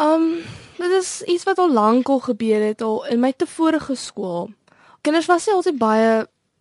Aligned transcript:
Um, 0.00 0.36
dit 0.76 0.90
is 0.90 1.22
iets 1.22 1.42
wat 1.42 1.58
al 1.58 1.72
lank 1.72 2.08
al 2.08 2.20
gebeur 2.20 2.66
het 2.66 2.82
al 2.82 3.06
in 3.06 3.20
my 3.20 3.32
tevorige 3.36 3.94
skool. 3.94 4.50
Kinders 5.00 5.26
was 5.26 5.46
nie 5.46 5.54
altyd 5.54 5.78
baie 5.78 6.12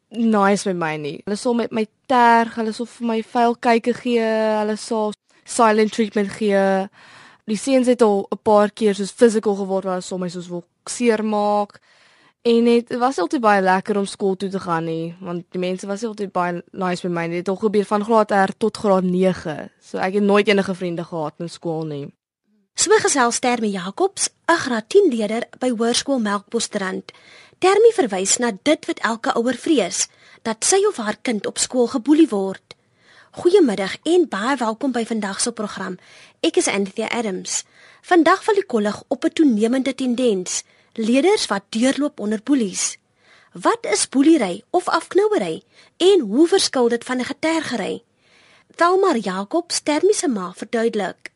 nice 0.10 0.66
met 0.66 0.78
my 0.78 0.96
nie. 0.98 1.20
Hulle 1.25 1.38
sou 1.38 1.54
met 1.56 1.72
my 1.72 1.86
terg, 2.10 2.56
hulle 2.58 2.74
sou 2.74 2.88
vir 2.90 3.08
my 3.12 3.20
vuil 3.34 3.54
kykie 3.62 3.94
gee, 3.94 4.32
hulle 4.58 4.78
sou 4.82 5.12
silent 5.46 5.94
treatment 5.94 6.34
gee. 6.40 6.64
Die 7.46 7.60
seuns 7.62 7.88
het 7.88 8.02
al 8.02 8.26
'n 8.32 8.42
paar 8.42 8.71
keer 8.71 8.96
soos 8.96 9.14
physical 9.14 9.56
geword 9.56 9.86
waar 9.86 10.00
hulle 10.00 10.10
soms 10.10 10.34
soos 10.34 10.50
wil 10.50 10.66
seermaak. 10.86 11.80
En 12.42 12.64
dit 12.64 12.98
was 12.98 13.20
altyd 13.20 13.42
baie 13.42 13.62
lekker 13.62 13.98
om 13.98 14.06
skool 14.06 14.36
toe 14.36 14.50
te 14.50 14.60
gaan 14.60 14.86
nie, 14.86 15.16
want 15.20 15.46
die 15.52 15.60
mense 15.60 15.88
was 15.88 16.04
altyd 16.04 16.32
baie 16.32 16.64
nice 16.72 17.08
met 17.08 17.14
my. 17.14 17.28
Dit 17.28 17.38
het 17.38 17.50
al 17.50 17.56
gebeur 17.56 17.86
van 17.86 18.04
graad 18.04 18.32
R 18.32 18.54
tot 18.58 18.78
graad 18.78 19.04
9. 19.04 19.70
So 19.80 19.98
ek 19.98 20.14
het 20.14 20.24
nooit 20.24 20.48
enige 20.48 20.76
vriende 20.76 21.04
gehad 21.04 21.34
in 21.38 21.50
skool 21.50 21.86
nie. 21.86 22.17
So 22.78 22.94
gesels 23.02 23.39
Termie 23.41 23.71
Jacobs, 23.73 24.30
'n 24.46 24.57
graad 24.64 24.86
10 24.89 25.10
leerder 25.10 25.43
by 25.60 25.70
Hoërskool 25.70 26.20
Melkbosstrand. 26.20 27.11
Termie 27.57 27.93
verwys 27.93 28.38
na 28.38 28.52
dit 28.64 28.86
wat 28.86 29.00
elke 29.00 29.33
ouer 29.33 29.57
vrees, 29.57 30.07
dat 30.42 30.65
sy 30.65 30.78
of 30.86 30.97
haar 30.97 31.18
kind 31.21 31.47
op 31.47 31.57
skool 31.57 31.88
geboelie 31.88 32.27
word. 32.29 32.75
Goeiemiddag 33.31 33.95
en 34.03 34.27
baie 34.29 34.57
welkom 34.57 34.91
by 34.91 35.05
vandag 35.05 35.41
se 35.41 35.52
program. 35.52 35.97
Ek 36.39 36.57
is 36.57 36.67
Anthea 36.67 37.09
Adams. 37.09 37.63
Vandag 38.02 38.43
val 38.43 38.53
die 38.53 38.66
kollig 38.66 39.03
op 39.07 39.25
'n 39.25 39.33
toenemende 39.33 39.95
tendens: 39.95 40.63
leerders 40.94 41.47
wat 41.47 41.63
deurloop 41.69 42.19
onder 42.19 42.41
boelies. 42.44 42.97
Wat 43.53 43.85
is 43.89 44.09
boelery 44.09 44.63
of 44.69 44.88
afknouery 44.88 45.63
en 45.97 46.19
hoe 46.19 46.47
verskil 46.47 46.89
dit 46.89 47.03
van 47.03 47.17
'n 47.17 47.25
getergery? 47.25 48.03
Thelma 48.75 49.16
Jacobs, 49.16 49.80
Termie 49.80 50.13
se 50.13 50.27
ma, 50.27 50.53
verduidelik. 50.53 51.31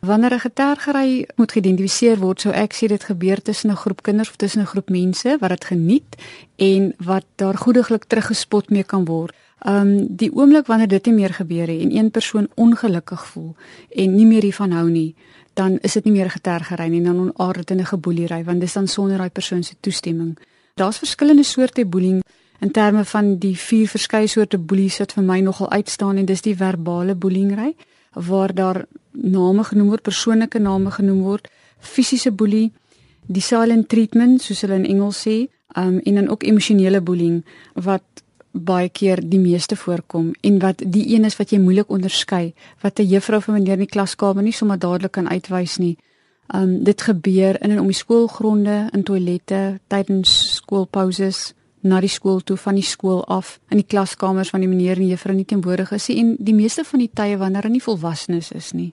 Wanneer 0.00 0.32
'n 0.32 0.40
getergery 0.40 1.28
moet 1.36 1.52
geïdentifiseer 1.52 2.18
word, 2.18 2.40
sou 2.40 2.54
ek 2.54 2.72
sê 2.74 2.86
dit 2.86 3.04
gebeur 3.04 3.42
tussen 3.42 3.70
'n 3.70 3.76
groep 3.76 4.02
kinders 4.02 4.28
of 4.28 4.36
tussen 4.36 4.62
'n 4.62 4.66
groep 4.66 4.88
mense 4.88 5.36
wat 5.40 5.48
dit 5.50 5.64
geniet 5.64 6.16
en 6.56 6.94
wat 6.98 7.24
daar 7.34 7.56
goediglik 7.56 8.04
teruggespot 8.04 8.70
mee 8.70 8.84
kan 8.84 9.04
word. 9.04 9.34
Um 9.66 10.16
die 10.16 10.32
oomblik 10.32 10.66
wanneer 10.66 10.88
dit 10.88 11.06
nie 11.06 11.14
meer 11.14 11.34
gebeur 11.34 11.66
nie 11.66 11.80
en 11.80 11.96
een 11.96 12.10
persoon 12.10 12.48
ongelukkig 12.54 13.26
voel 13.26 13.54
en 13.88 14.14
nie 14.14 14.26
meer 14.26 14.42
hiervan 14.42 14.70
hou 14.70 14.90
nie, 14.90 15.14
dan 15.54 15.78
is 15.78 15.92
dit 15.92 16.04
nie 16.04 16.12
meer 16.12 16.30
getergery 16.30 16.88
nie, 16.88 17.02
dan 17.02 17.18
onaard 17.18 17.56
dit 17.56 17.70
in 17.70 17.80
'n 17.80 17.86
geboeliery 17.86 18.44
want 18.44 18.60
dit 18.60 18.68
is 18.68 18.72
dan 18.72 18.88
sonder 18.88 19.18
daai 19.18 19.30
persoon 19.30 19.62
se 19.62 19.74
toestemming. 19.80 20.38
Daar's 20.74 20.98
verskillende 20.98 21.42
soorte 21.42 21.86
boeling 21.86 22.22
in 22.60 22.70
terme 22.70 23.04
van 23.04 23.38
die 23.38 23.56
vier 23.58 23.88
verskeie 23.88 24.26
soorte 24.26 24.58
boelies 24.58 24.98
wat 24.98 25.12
vir 25.12 25.24
my 25.24 25.40
nogal 25.40 25.70
uitstaan 25.70 26.16
en 26.16 26.24
dis 26.24 26.40
die 26.40 26.56
verbale 26.56 27.14
boelingry 27.14 27.74
waar 28.14 28.54
daar 28.54 28.84
name 29.12 29.64
genoem 29.64 29.88
word, 29.88 30.02
persoonlike 30.02 30.58
name 30.58 30.90
genoem 30.90 31.22
word, 31.22 31.48
fisiese 31.78 32.30
boelie, 32.30 32.72
die 33.26 33.42
silent 33.42 33.88
treatment 33.88 34.42
soos 34.42 34.62
hulle 34.64 34.80
in 34.80 34.86
Engels 34.86 35.22
sê, 35.26 35.48
um, 35.76 35.98
en 35.98 36.14
dan 36.14 36.28
ook 36.28 36.44
emosionele 36.44 37.00
bullying 37.00 37.44
wat 37.74 38.24
baie 38.50 38.88
keer 38.88 39.20
die 39.22 39.38
meeste 39.38 39.76
voorkom 39.76 40.32
en 40.42 40.58
wat 40.58 40.82
die 40.82 41.04
een 41.14 41.24
is 41.24 41.36
wat 41.38 41.52
jy 41.52 41.60
moeilik 41.62 41.90
onderskei, 41.90 42.52
wat 42.82 42.98
'n 42.98 43.06
juffrou 43.06 43.40
vir 43.40 43.54
meneer 43.54 43.78
in 43.78 43.86
die 43.86 43.94
klaskamer 43.94 44.42
nie 44.42 44.52
sommer 44.52 44.78
dadelik 44.78 45.12
kan 45.12 45.28
uitwys 45.28 45.78
nie. 45.78 45.96
Um 46.54 46.84
dit 46.84 47.00
gebeur 47.00 47.62
in 47.62 47.70
en 47.70 47.80
om 47.80 47.86
die 47.86 47.94
skoolgronde, 47.94 48.88
in 48.92 49.02
toilette, 49.02 49.80
tydens 49.86 50.54
skoolpauses, 50.54 51.54
na 51.80 52.00
die 52.00 52.12
skool 52.12 52.40
toe 52.40 52.56
van 52.56 52.74
die 52.74 52.84
skool 52.84 53.24
af 53.24 53.58
in 53.68 53.80
die 53.80 53.86
klaskamers 53.86 54.50
van 54.50 54.60
die 54.60 54.68
meneer 54.68 54.96
en 55.00 55.08
juffrou 55.08 55.34
nie 55.36 55.44
teenwoordig 55.48 55.92
is 55.96 56.08
en 56.14 56.36
die 56.38 56.54
meeste 56.54 56.84
van 56.84 56.98
die 56.98 57.10
tye 57.12 57.36
wanneer 57.40 57.62
hulle 57.62 57.78
nie 57.78 57.84
volwassenes 57.84 58.52
is 58.52 58.72
nie. 58.72 58.92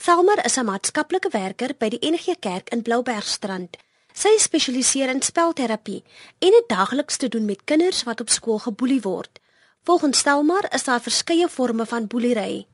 Thelmer 0.00 0.44
is 0.44 0.56
'n 0.56 0.64
maatskaplike 0.64 1.30
werker 1.30 1.74
by 1.78 1.88
die 1.88 2.10
NG 2.10 2.36
Kerk 2.40 2.68
in 2.72 2.82
Bloubergstrand. 2.82 3.76
Sy 4.12 4.38
spesialiseer 4.38 5.10
in 5.10 5.22
spelterapie 5.22 6.02
en 6.38 6.52
het 6.52 6.68
daagliks 6.68 7.16
te 7.16 7.28
doen 7.28 7.44
met 7.44 7.64
kinders 7.64 8.02
wat 8.02 8.20
op 8.20 8.28
skool 8.28 8.58
geboelie 8.58 9.00
word. 9.00 9.40
Volgens 9.84 10.22
Thelmer 10.22 10.72
is 10.74 10.84
daar 10.84 11.00
verskeie 11.00 11.48
forme 11.48 11.86
van 11.86 12.06
boelery. 12.06 12.66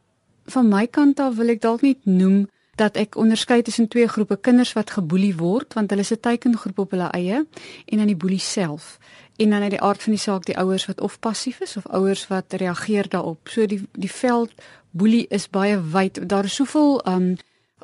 Van 0.45 0.69
my 0.69 0.87
kant 0.87 1.21
af 1.21 1.35
wil 1.35 1.49
ek 1.49 1.61
dalk 1.61 1.83
net 1.83 2.05
noem 2.05 2.47
dat 2.77 2.97
ek 2.97 3.17
onderskei 3.17 3.63
tussen 3.63 3.89
twee 3.89 4.09
groepe 4.09 4.37
kinders 4.37 4.73
wat 4.77 4.91
geboelie 4.91 5.35
word 5.37 5.75
want 5.75 5.91
hulle 5.91 6.05
is 6.05 6.13
'n 6.13 6.21
teikengroep 6.21 6.79
op 6.79 6.91
hulle 6.91 7.11
eie 7.11 7.47
en 7.87 7.99
dan 7.99 8.07
die 8.07 8.17
boelie 8.17 8.41
self 8.41 8.99
en 9.37 9.51
dan 9.51 9.63
uit 9.63 9.71
die 9.71 9.81
aard 9.81 10.03
van 10.03 10.13
die 10.13 10.21
saak 10.21 10.47
die 10.47 10.57
ouers 10.59 10.87
wat 10.87 11.01
of 11.01 11.19
passief 11.21 11.61
is 11.61 11.77
of 11.77 11.87
ouers 11.87 12.27
wat 12.29 12.53
reageer 12.53 13.09
daarop. 13.09 13.49
So 13.49 13.67
die 13.67 13.83
die 13.93 14.11
veld 14.11 14.53
boelie 14.91 15.27
is 15.29 15.49
baie 15.51 15.81
wyd. 15.81 16.29
Daar 16.29 16.45
is 16.45 16.55
soveel 16.55 17.01
um 17.07 17.37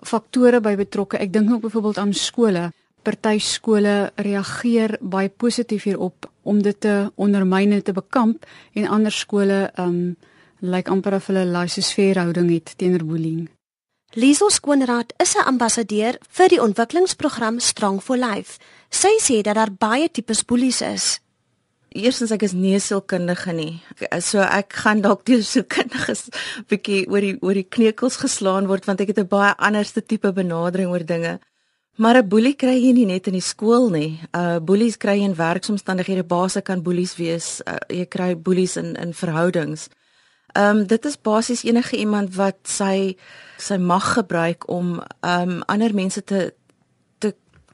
faktore 0.03 0.61
by 0.61 0.75
betrokke. 0.77 1.19
Ek 1.19 1.33
dink 1.33 1.51
ook 1.53 1.61
byvoorbeeld 1.67 1.99
aan 1.99 2.15
skole. 2.15 2.71
Party 3.03 3.39
skole 3.39 4.13
reageer 4.17 4.97
baie 5.01 5.29
positief 5.29 5.85
hierop 5.85 6.31
om 6.43 6.63
dit 6.63 6.81
te 6.81 7.11
ondermyn 7.15 7.73
en 7.73 7.83
te 7.83 7.93
bekamp 7.93 8.47
en 8.73 8.89
ander 8.89 9.13
skole 9.13 9.71
um 9.79 10.17
lyk 10.63 10.89
amper 10.89 11.15
of 11.19 11.27
hulle 11.27 11.45
laissez-faire 11.45 12.21
houding 12.23 12.51
het 12.53 12.75
teenoor 12.79 13.05
bullying. 13.05 13.49
Liesel 14.15 14.51
Skoonraad 14.51 15.15
is 15.17 15.35
'n 15.35 15.47
ambassadeur 15.47 16.19
vir 16.29 16.49
die 16.49 16.63
ontwikkelingsprogram 16.63 17.59
Strong 17.59 18.03
for 18.03 18.17
Life. 18.17 18.59
Sy 18.91 19.19
sê 19.19 19.41
dat 19.43 19.55
daar 19.55 19.73
baie 19.73 20.11
tipes 20.11 20.45
boelies 20.45 20.81
is. 20.81 21.21
Eerstens 21.95 22.33
ek 22.33 22.43
is 22.47 22.55
nie 22.57 22.79
sielkundige 22.81 23.53
nie. 23.53 23.83
So 24.25 24.41
ek 24.41 24.73
gaan 24.85 25.03
dalk 25.05 25.25
deur 25.29 25.43
sielkundiges 25.45 26.29
bietjie 26.71 27.05
oor 27.11 27.21
die 27.21 27.37
oor 27.41 27.59
die 27.59 27.69
kneukels 27.69 28.17
geslaan 28.23 28.69
word 28.71 28.87
want 28.89 29.01
ek 29.01 29.13
het 29.13 29.19
'n 29.21 29.29
baie 29.29 29.55
anderste 29.59 30.01
tipe 30.01 30.33
benadering 30.33 30.91
oor 30.91 31.05
dinge. 31.05 31.39
Maar 31.97 32.17
'n 32.23 32.29
boelie 32.29 32.55
kry 32.55 32.77
jy 32.81 32.93
nie 32.93 33.07
net 33.07 33.27
in 33.27 33.35
die 33.35 33.49
skool 33.53 33.91
nie. 33.91 34.21
Uh 34.33 34.59
boelies 34.59 34.97
kry 34.97 35.19
jy 35.19 35.25
in 35.25 35.37
werksomstandighede. 35.37 36.25
Basies 36.25 36.63
kan 36.63 36.83
boelies 36.83 37.17
wees. 37.17 37.61
Uh, 37.67 37.77
jy 37.89 38.07
kry 38.07 38.37
boelies 38.37 38.77
in 38.77 38.97
in 38.97 39.13
verhoudings. 39.13 39.89
Ehm 40.53 40.77
um, 40.77 40.87
dit 40.87 41.05
is 41.05 41.21
basies 41.21 41.63
enige 41.65 41.97
iemand 41.97 42.35
wat 42.37 42.57
sy 42.63 43.17
sy 43.59 43.77
mag 43.77 44.15
gebruik 44.15 44.69
om 44.69 45.01
ehm 45.21 45.51
um, 45.51 45.63
ander 45.67 45.95
mense 45.95 46.25
te 46.25 46.55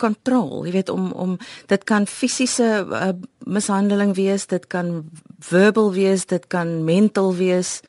kontrol, 0.00 0.64
jy 0.66 0.72
weet 0.72 0.88
om 0.88 1.10
om 1.12 1.36
dit 1.66 1.84
kan 1.84 2.06
fisiese 2.06 2.86
uh, 2.86 3.12
mishandeling 3.44 4.14
wees, 4.16 4.46
dit 4.46 4.66
kan 4.66 5.10
verbal 5.38 5.92
wees, 5.92 6.26
dit 6.26 6.46
kan 6.46 6.84
mental 6.84 7.34
wees. 7.34 7.80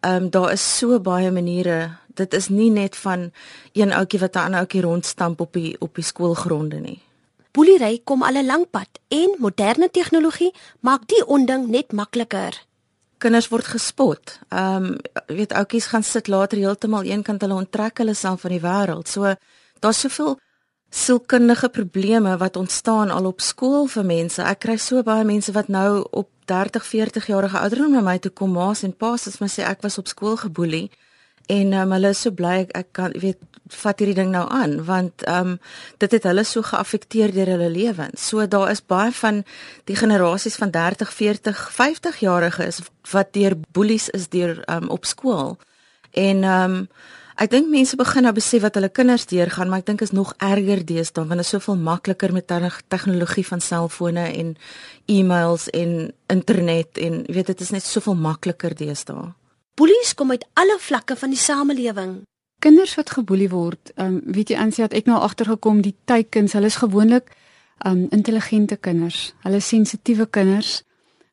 Ehm 0.00 0.24
um, 0.24 0.30
daar 0.30 0.52
is 0.52 0.64
so 0.78 1.00
baie 1.00 1.30
maniere. 1.30 1.96
Dit 2.14 2.34
is 2.34 2.48
nie 2.48 2.70
net 2.70 2.96
van 2.96 3.30
een 3.72 3.92
ouetjie 3.92 4.20
wat 4.20 4.34
'n 4.34 4.38
ander 4.38 4.60
ouetjie 4.60 4.82
rondstamp 4.82 5.40
op 5.40 5.52
die 5.52 5.76
op 5.80 5.94
die 5.94 6.04
skoolgronde 6.04 6.80
nie. 6.80 7.00
Boelery 7.52 8.00
kom 8.04 8.22
al 8.22 8.38
'n 8.38 8.46
lank 8.46 8.70
pad 8.70 8.88
en 9.08 9.34
moderne 9.38 9.90
tegnologie 9.90 10.52
maak 10.80 11.06
die 11.06 11.26
onding 11.26 11.68
net 11.68 11.92
makliker. 11.92 12.66
Kinders 13.18 13.48
word 13.48 13.64
gespot. 13.64 14.38
Ehm 14.48 14.84
um, 14.84 14.96
weet 15.26 15.52
ouetjies 15.52 15.86
gaan 15.86 16.02
sit 16.02 16.28
later 16.28 16.58
heeltemal 16.58 17.02
eenkant 17.02 17.40
hulle 17.40 17.54
onttrek 17.54 17.98
hulle 17.98 18.14
self 18.14 18.40
van 18.40 18.50
die 18.50 18.60
wêreld. 18.60 19.08
So 19.08 19.34
daar's 19.80 20.00
soveel 20.00 20.38
sielkundige 20.90 21.68
probleme 21.68 22.36
wat 22.36 22.56
ontstaan 22.56 23.10
al 23.10 23.26
op 23.30 23.40
skool 23.40 23.86
vir 23.86 24.04
mense. 24.04 24.42
Ek 24.42 24.58
kry 24.66 24.76
so 24.76 25.02
baie 25.06 25.24
mense 25.24 25.52
wat 25.52 25.68
nou 25.68 26.06
op 26.10 26.28
30, 26.50 26.86
40 26.86 27.26
jarige 27.26 27.58
ouderdom 27.58 27.92
na 27.94 28.02
my 28.02 28.18
toe 28.18 28.32
kom, 28.32 28.52
ma's 28.52 28.82
en 28.82 28.92
pa's, 28.92 29.28
as 29.30 29.38
my 29.38 29.46
sê 29.46 29.62
ek 29.62 29.82
was 29.86 29.98
op 29.98 30.10
skool 30.10 30.36
geboelie 30.36 30.90
en 31.50 31.72
um, 31.72 31.94
hulle 31.96 32.12
is 32.14 32.22
so 32.22 32.34
bly 32.34 32.60
ek, 32.64 32.74
ek 32.78 32.92
kan 32.96 33.14
weet 33.18 33.40
vat 33.80 34.02
hierdie 34.02 34.16
ding 34.18 34.32
nou 34.34 34.44
aan 34.50 34.80
want 34.86 35.24
ehm 35.30 35.54
um, 35.54 35.58
dit 36.02 36.14
het 36.16 36.26
hulle 36.26 36.44
so 36.46 36.62
geaffekteer 36.66 37.34
deur 37.34 37.52
hulle 37.54 37.68
lewens. 37.70 38.26
So 38.30 38.46
daar 38.50 38.70
is 38.72 38.82
baie 38.82 39.12
van 39.14 39.42
die 39.90 39.96
generasies 39.98 40.58
van 40.58 40.72
30, 40.74 41.12
40, 41.14 41.60
50 41.76 42.18
jariges 42.24 42.80
wat 43.12 43.32
deur 43.36 43.54
boelies 43.78 44.08
is 44.18 44.28
deur 44.34 44.58
ehm 44.64 44.84
um, 44.84 44.90
op 44.98 45.06
skool. 45.06 45.56
En 46.10 46.44
ehm 46.44 46.76
um, 46.76 46.88
Ek 47.40 47.48
dink 47.48 47.70
mense 47.72 47.96
begin 47.96 48.26
nou 48.26 48.34
besef 48.36 48.60
wat 48.60 48.74
hulle 48.76 48.90
kinders 48.92 49.22
deurgaan, 49.30 49.70
maar 49.72 49.80
ek 49.80 49.86
dink 49.88 50.02
is 50.04 50.10
nog 50.12 50.34
erger 50.44 50.82
deesdae 50.84 51.22
want 51.24 51.40
dit 51.40 51.46
is 51.46 51.52
soveel 51.54 51.78
makliker 51.80 52.34
met 52.36 52.52
tegnologie 52.92 53.46
van 53.48 53.64
selfone 53.64 54.26
en 54.28 54.50
e-mails 55.08 55.70
en 55.72 56.12
internet 56.28 57.00
en 57.00 57.22
jy 57.24 57.38
weet 57.38 57.48
dit 57.54 57.64
is 57.64 57.72
net 57.72 57.86
soveel 57.86 58.18
makliker 58.20 58.76
deesdae. 58.76 59.32
Boelies 59.80 60.12
kom 60.12 60.36
uit 60.36 60.44
alle 60.60 60.76
vlakke 60.84 61.16
van 61.16 61.32
die 61.32 61.40
samelewing. 61.40 62.14
Kinders 62.60 62.92
wat 63.00 63.16
geboelie 63.16 63.48
word, 63.48 63.94
ehm 63.96 64.20
um, 64.20 64.22
weet 64.36 64.52
jy 64.52 64.60
Ansie 64.60 64.84
het 64.84 65.00
ek 65.00 65.08
nou 65.08 65.16
agtergekom 65.24 65.80
die 65.80 65.96
teikens, 66.04 66.52
hulle 66.52 66.68
is 66.68 66.80
gewoonlik 66.84 67.32
ehm 67.32 68.04
um, 68.04 68.06
intelligente 68.12 68.76
kinders. 68.76 69.30
Hulle 69.46 69.64
is 69.64 69.72
sensitiewe 69.72 70.28
kinders. 70.28 70.82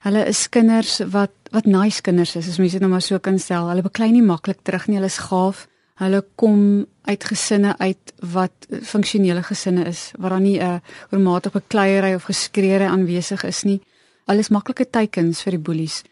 Hulle 0.07 0.23
is 0.23 0.47
kinders 0.47 1.01
wat 1.11 1.35
wat 1.51 1.67
nice 1.67 1.99
kinders 2.01 2.37
is, 2.39 2.47
as 2.47 2.63
mens 2.63 2.71
dit 2.71 2.79
nou 2.79 2.95
maar 2.95 3.03
so 3.03 3.19
kan 3.19 3.39
stel. 3.39 3.67
Hulle 3.67 3.83
beklei 3.83 4.13
nie 4.15 4.23
maklik 4.23 4.63
terug 4.63 4.87
nie, 4.87 5.01
hulle 5.01 5.11
is 5.11 5.25
gaaf. 5.27 5.67
Hulle 5.97 6.21
kom 6.35 6.85
uit 7.07 7.23
gesinne 7.23 7.73
uit 7.77 8.13
wat 8.33 8.67
funksionele 8.85 9.41
gesinne 9.43 9.85
is 9.89 10.11
waar 10.17 10.29
daar 10.29 10.41
nie 10.41 10.59
'n 10.61 10.81
oormatige 11.11 11.61
kleierery 11.67 12.13
of 12.13 12.23
geskreeure 12.23 12.87
aanwesig 12.87 13.43
is 13.43 13.63
nie. 13.63 13.81
Alles 14.25 14.49
maklike 14.49 14.89
teikens 14.89 15.41
vir 15.41 15.51
die 15.51 15.65
boelies. 15.65 16.03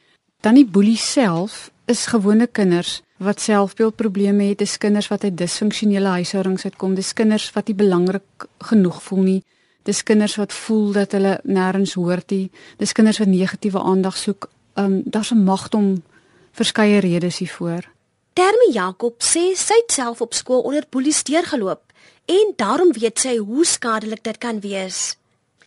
Dan 0.41 0.55
die 0.55 0.65
boelie 0.65 0.97
self 0.97 1.71
is 1.85 2.05
gewone 2.05 2.47
kinders 2.47 3.01
wat 3.17 3.39
selfbeeldprobleme 3.39 4.43
het, 4.43 4.57
dis 4.57 4.77
kinders 4.77 5.07
wat 5.07 5.23
uit 5.23 5.37
disfunksionele 5.37 6.07
huishoudings 6.07 6.65
uitkom, 6.65 6.95
dis 6.95 7.13
kinders 7.13 7.51
wat 7.55 7.67
nie 7.67 7.75
belangrik 7.75 8.47
genoeg 8.59 9.03
voel 9.03 9.23
nie. 9.23 9.43
Dis 9.83 10.03
kinders 10.03 10.35
wat 10.35 10.53
voel 10.53 10.91
dat 10.91 11.11
hulle 11.11 11.39
nêrens 11.43 11.93
hoort 11.93 12.31
nie. 12.33 12.51
Dis 12.77 12.91
kinders 12.91 13.17
wat 13.21 13.27
negatiewe 13.27 13.79
aandag 13.79 14.17
soek. 14.17 14.49
Um 14.75 15.01
daar's 15.05 15.31
'n 15.31 15.43
magt 15.43 15.75
om 15.75 16.03
verskeie 16.51 16.99
redes 16.99 17.37
hiervoor. 17.37 17.94
Termi 18.35 18.73
Jakob 18.75 19.21
sê 19.23 19.53
sy 19.55 19.77
het 19.79 19.93
self 19.95 20.19
op 20.19 20.33
skool 20.35 20.65
onder 20.67 20.83
boelies 20.91 21.21
deurgeloop 21.23 21.93
en 22.27 22.49
daarom 22.59 22.91
weet 22.91 23.21
sy 23.23 23.37
hoe 23.39 23.63
skadelik 23.63 24.25
dit 24.27 24.37
kan 24.43 24.59
wees. 24.59 25.15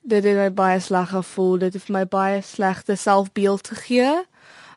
Dit 0.05 0.27
het 0.29 0.37
my 0.37 0.51
baie 0.53 0.83
sleg 0.85 1.09
gevoel. 1.15 1.57
Dit 1.63 1.79
het 1.79 1.89
my 1.89 2.05
baie 2.05 2.43
slegte 2.45 2.99
selfbeeld 3.01 3.73
gegee. 3.73 4.13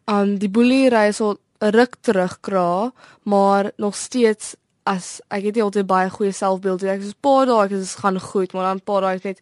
Um 0.07 0.37
die 0.39 0.47
boelie 0.47 0.87
ry 0.87 1.11
so 1.11 1.35
ruk 1.59 1.99
terugkra, 1.99 2.93
maar 3.27 3.73
nog 3.75 3.99
steeds 3.99 4.55
as 4.87 5.19
ek 5.27 5.51
het 5.51 5.59
nie 5.59 5.67
altyd 5.67 5.91
baie 5.91 6.09
goeie 6.15 6.31
selfbeeld 6.31 6.87
nie. 6.87 6.95
Ek 6.95 7.03
is 7.03 7.11
'n 7.11 7.19
paar 7.19 7.45
dae 7.45 7.65
ek 7.65 7.75
is 7.75 7.95
gaan 7.99 8.19
goed, 8.19 8.53
maar 8.53 8.71
dan 8.71 8.79
'n 8.79 8.87
paar 8.87 9.01
dae 9.01 9.19
net 9.23 9.41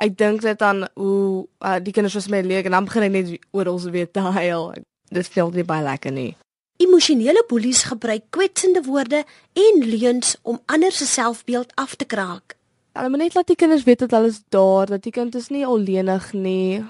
ek 0.00 0.16
dink 0.16 0.40
net 0.42 0.62
aan 0.62 0.88
hoe 0.96 1.46
uh, 1.60 1.76
die 1.76 1.92
kinders 1.92 2.16
was 2.16 2.32
my 2.32 2.40
leeg 2.40 2.64
en 2.64 2.72
dan 2.72 2.84
begin 2.84 3.02
ek 3.02 3.12
net 3.12 3.40
oor 3.52 3.66
ons 3.66 3.84
weer 3.84 4.10
te 4.10 4.20
huil. 4.20 4.72
Dit 5.12 5.28
voel 5.28 5.50
nie 5.50 5.64
baie 5.64 5.84
lekker 5.84 6.12
nie. 6.12 6.36
Emosionele 6.80 7.44
boelies 7.48 7.82
gebruik 7.82 8.22
kwetsende 8.32 8.80
woorde 8.82 9.24
en 9.52 9.82
leuns 9.84 10.36
om 10.42 10.60
ander 10.66 10.92
se 10.92 11.06
selfbeeld 11.06 11.72
af 11.74 11.94
te 11.94 12.04
kraak. 12.04 12.56
Hulle 12.92 13.08
moet 13.08 13.18
net 13.20 13.34
laat 13.34 13.50
die 13.52 13.56
kinders 13.56 13.84
weet 13.84 13.98
dat 13.98 14.14
hulle 14.16 14.30
is 14.32 14.40
daar, 14.48 14.86
dat 14.86 15.02
die 15.02 15.12
kind 15.12 15.34
is 15.34 15.50
nie 15.52 15.66
alleenig 15.66 16.32
nie. 16.32 16.80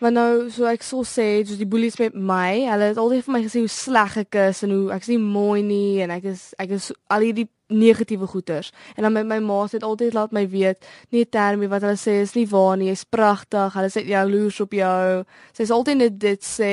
Maar 0.00 0.12
nou, 0.12 0.30
so 0.48 0.64
ek 0.64 0.80
sou 0.82 1.02
sê, 1.04 1.26
so 1.44 1.58
die 1.60 1.68
boelies 1.68 1.98
met 2.00 2.16
my, 2.16 2.62
hulle 2.64 2.86
het 2.94 3.00
altyd 3.02 3.26
vir 3.26 3.34
my 3.34 3.42
gesê 3.44 3.60
hoe 3.60 3.68
sleg 3.68 4.16
ek 4.22 4.38
is 4.46 4.62
en 4.64 4.72
hoe 4.72 4.86
ek 4.96 5.04
is 5.04 5.10
nie 5.12 5.20
mooi 5.20 5.60
nie 5.68 6.00
en 6.00 6.14
ek 6.14 6.30
is 6.32 6.46
ek 6.64 6.72
is 6.78 6.88
al 7.12 7.26
hierdie 7.26 7.50
negatiewe 7.68 8.24
goeters. 8.26 8.72
En 8.96 9.04
dan 9.04 9.12
met 9.18 9.28
my 9.28 9.38
ma 9.44 9.58
het 9.68 9.84
altyd 9.84 10.16
laat 10.16 10.32
my 10.32 10.46
weet, 10.48 10.80
nie 11.12 11.26
terme 11.28 11.68
wat 11.68 11.84
hulle 11.84 12.00
sê 12.00 12.22
is 12.24 12.32
nie 12.38 12.46
waar 12.48 12.80
nie, 12.80 12.88
jy's 12.88 13.04
pragtig, 13.04 13.76
hulle 13.76 13.92
sê 13.92 14.06
jaloers 14.08 14.62
op 14.64 14.72
jou. 14.80 15.20
Sy's 15.52 15.76
altyd 15.76 16.00
net 16.00 16.18
dit 16.24 16.48
sê. 16.48 16.72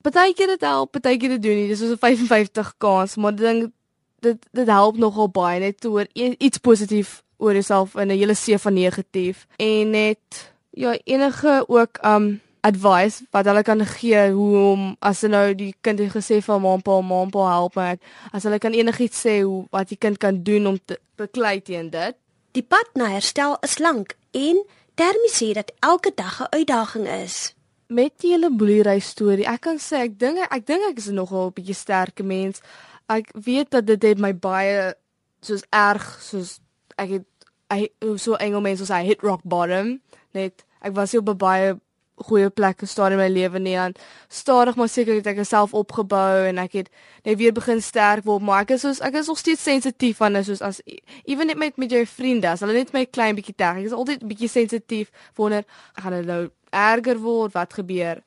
Partykeer 0.00 0.46
dit 0.46 0.60
help, 0.60 0.90
partykeer 0.90 1.28
dit 1.28 1.42
doen 1.42 1.56
nie. 1.56 1.68
Dis 1.68 1.78
so 1.78 1.92
'n 1.92 1.98
55 1.98 2.74
kans, 2.78 3.16
maar 3.16 3.34
ding 3.34 3.72
dit 4.20 4.46
dit 4.52 4.66
help 4.66 4.96
nogal 4.96 5.28
baie 5.28 5.60
net 5.60 5.84
oor 5.84 6.06
iets 6.14 6.58
positief 6.58 7.22
oor 7.38 7.52
jouself 7.52 7.94
in 7.94 8.08
'n 8.08 8.18
hele 8.18 8.34
see 8.34 8.58
van 8.58 8.74
negatief. 8.74 9.46
En 9.56 9.90
net 9.90 10.52
ja 10.70 10.98
enige 11.04 11.64
ook 11.66 11.98
um 12.04 12.40
advice 12.60 13.24
wat 13.30 13.44
hulle 13.44 13.62
kan 13.62 13.86
gee 13.86 14.30
hoe 14.30 14.56
om 14.58 14.96
as 14.98 15.20
hulle 15.20 15.36
nou 15.36 15.54
die 15.54 15.74
kind 15.80 15.98
het 15.98 16.12
gesê 16.16 16.38
van 16.44 16.60
maampa 16.60 17.00
maampa 17.00 17.46
help 17.48 17.74
my 17.74 17.98
as 18.32 18.42
hulle 18.42 18.58
kan 18.58 18.72
enigiets 18.72 19.26
sê 19.26 19.40
hoe 19.42 19.64
wat 19.70 19.88
die 19.88 19.98
kind 19.98 20.18
kan 20.18 20.42
doen 20.42 20.66
om 20.66 20.78
te 20.84 20.98
beklei 21.16 21.60
teen 21.62 21.90
dit. 21.90 22.16
Die 22.52 22.62
pad 22.62 22.88
na 22.94 23.08
herstel 23.12 23.56
is 23.60 23.78
lank 23.78 24.16
en 24.30 24.64
termie 24.94 25.32
sê 25.32 25.52
dat 25.52 25.72
elke 25.80 26.12
dag 26.14 26.40
'n 26.40 26.54
uitdaging 26.58 27.08
is 27.08 27.54
met 27.88 28.12
die 28.20 28.34
hele 28.34 28.50
boelery 28.52 29.00
storie 29.00 29.46
ek 29.48 29.62
kan 29.64 29.80
sê 29.80 30.04
ek 30.06 30.18
dink 30.20 30.42
ek 30.44 30.66
dink 30.68 30.84
ek 30.90 31.00
is 31.00 31.08
nogal 31.08 31.48
'n 31.48 31.56
bietjie 31.56 31.74
sterke 31.74 32.22
mens. 32.22 32.60
Ek 33.08 33.32
weet 33.32 33.70
dat 33.70 33.86
dit 33.86 34.02
het 34.02 34.18
my 34.18 34.32
baie 34.34 34.94
soos 35.40 35.64
erg 35.72 36.04
soos 36.20 36.60
ek 36.96 37.08
het 37.10 37.26
I 37.70 37.90
so 38.16 38.34
Engelmense 38.34 38.84
sê 38.84 39.04
hit 39.04 39.22
rock 39.22 39.42
bottom. 39.44 40.00
Net 40.32 40.64
ek 40.80 40.94
was 40.94 41.12
hier 41.12 41.20
op 41.20 41.28
'n 41.28 41.36
baie 41.36 41.78
goeie 42.18 42.50
plek 42.50 42.78
gestaan 42.78 43.12
in 43.12 43.18
my 43.18 43.28
lewe 43.28 43.58
nie 43.58 43.78
aan 43.78 43.92
stadig 44.28 44.76
maar 44.76 44.88
seker 44.88 45.14
het 45.14 45.26
ek 45.26 45.36
myself 45.36 45.74
opgebou 45.74 46.46
en 46.48 46.58
ek 46.58 46.72
het 46.80 46.90
net 47.24 47.38
weer 47.38 47.54
begin 47.54 47.82
sterk 47.82 48.24
word 48.26 48.42
maar 48.42 48.64
ek 48.66 48.74
is 48.76 48.84
soos 48.86 49.00
ek 49.04 49.20
is 49.20 49.30
nog 49.30 49.38
steeds 49.38 49.62
sensitief 49.62 50.20
aan 50.20 50.42
soos 50.44 50.62
as 50.64 50.80
ewen 51.24 51.46
net 51.46 51.58
met 51.58 51.76
met 51.76 51.90
jou 51.90 52.04
vriende 52.06 52.50
as 52.50 52.64
hulle 52.64 52.76
net 52.78 52.92
my 52.92 53.04
klein 53.06 53.38
bietjie 53.38 53.54
tag 53.56 53.78
ek 53.78 53.90
is 53.90 53.96
altyd 53.96 54.26
bietjie 54.26 54.50
sensitief 54.50 55.12
wonder 55.36 55.64
gaan 55.94 56.18
dit 56.18 56.26
nou 56.26 56.42
erger 56.72 57.20
word 57.22 57.54
wat 57.54 57.78
gebeur 57.80 58.22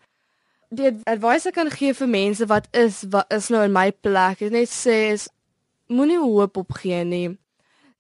die 0.69 0.91
advice 1.05 1.49
ek 1.49 1.59
kan 1.59 1.71
gee 1.71 1.93
vir 1.93 2.07
mense 2.07 2.47
wat 2.47 2.67
is 2.71 3.03
wat 3.11 3.31
is 3.33 3.51
nou 3.53 3.63
in 3.67 3.75
my 3.75 3.91
plek 3.91 4.41
is 4.41 4.55
net 4.55 4.71
sê 4.71 4.97
is 5.11 5.29
moenie 5.91 6.19
hoop 6.21 6.57
opgee 6.57 7.03
nie 7.03 7.29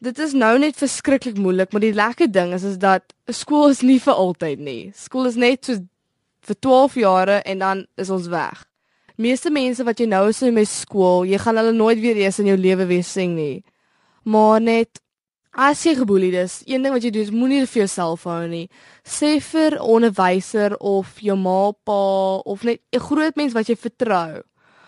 Dit 0.01 0.17
is 0.17 0.31
nou 0.33 0.55
net 0.57 0.79
verskriklik 0.81 1.37
moeilik, 1.37 1.69
maar 1.69 1.83
die 1.83 1.93
lekker 1.93 2.29
ding 2.33 2.55
is 2.55 2.63
is 2.65 2.79
dat 2.81 3.13
skool 3.29 3.69
is 3.69 3.83
nie 3.85 3.99
vir 4.01 4.17
altyd 4.17 4.63
nie. 4.65 4.79
Skool 4.97 5.27
is 5.29 5.37
net 5.37 5.67
so 5.69 5.77
vir 6.49 6.57
12 6.65 6.95
jare 7.03 7.35
en 7.45 7.61
dan 7.61 7.83
is 8.01 8.09
ons 8.09 8.25
weg. 8.31 8.63
Meeste 9.21 9.51
mense 9.53 9.85
wat 9.85 10.01
jy 10.01 10.07
nou 10.09 10.23
is 10.31 10.41
in 10.41 10.55
my 10.57 10.63
skool, 10.65 11.21
jy 11.29 11.37
gaan 11.37 11.61
hulle 11.61 11.75
nooit 11.77 12.01
weer 12.01 12.17
eens 12.23 12.41
in 12.41 12.49
jou 12.49 12.57
lewe 12.57 12.87
weer 12.89 13.05
sien 13.05 13.35
nie. 13.37 13.61
Maar 14.25 14.57
net 14.61 15.03
as 15.51 15.83
jy 15.83 15.95
geboelie 15.95 16.31
is, 16.39 16.61
een 16.65 16.83
ding 16.83 16.93
wat 16.93 17.03
jy 17.03 17.11
doen 17.11 17.25
is 17.27 17.33
moenie 17.35 17.65
vir 17.65 17.83
jouself 17.83 18.23
hou 18.23 18.47
nie. 18.47 18.69
Sê 19.03 19.39
vir 19.41 19.75
'n 19.75 19.83
onderwyser 19.83 20.77
of 20.79 21.19
jou 21.19 21.35
ma, 21.35 21.71
pa 21.71 22.37
of 22.45 22.63
net 22.63 22.79
'n 22.93 22.99
groot 22.99 23.35
mens 23.35 23.53
wat 23.53 23.67
jy 23.67 23.75
vertrou. 23.75 24.43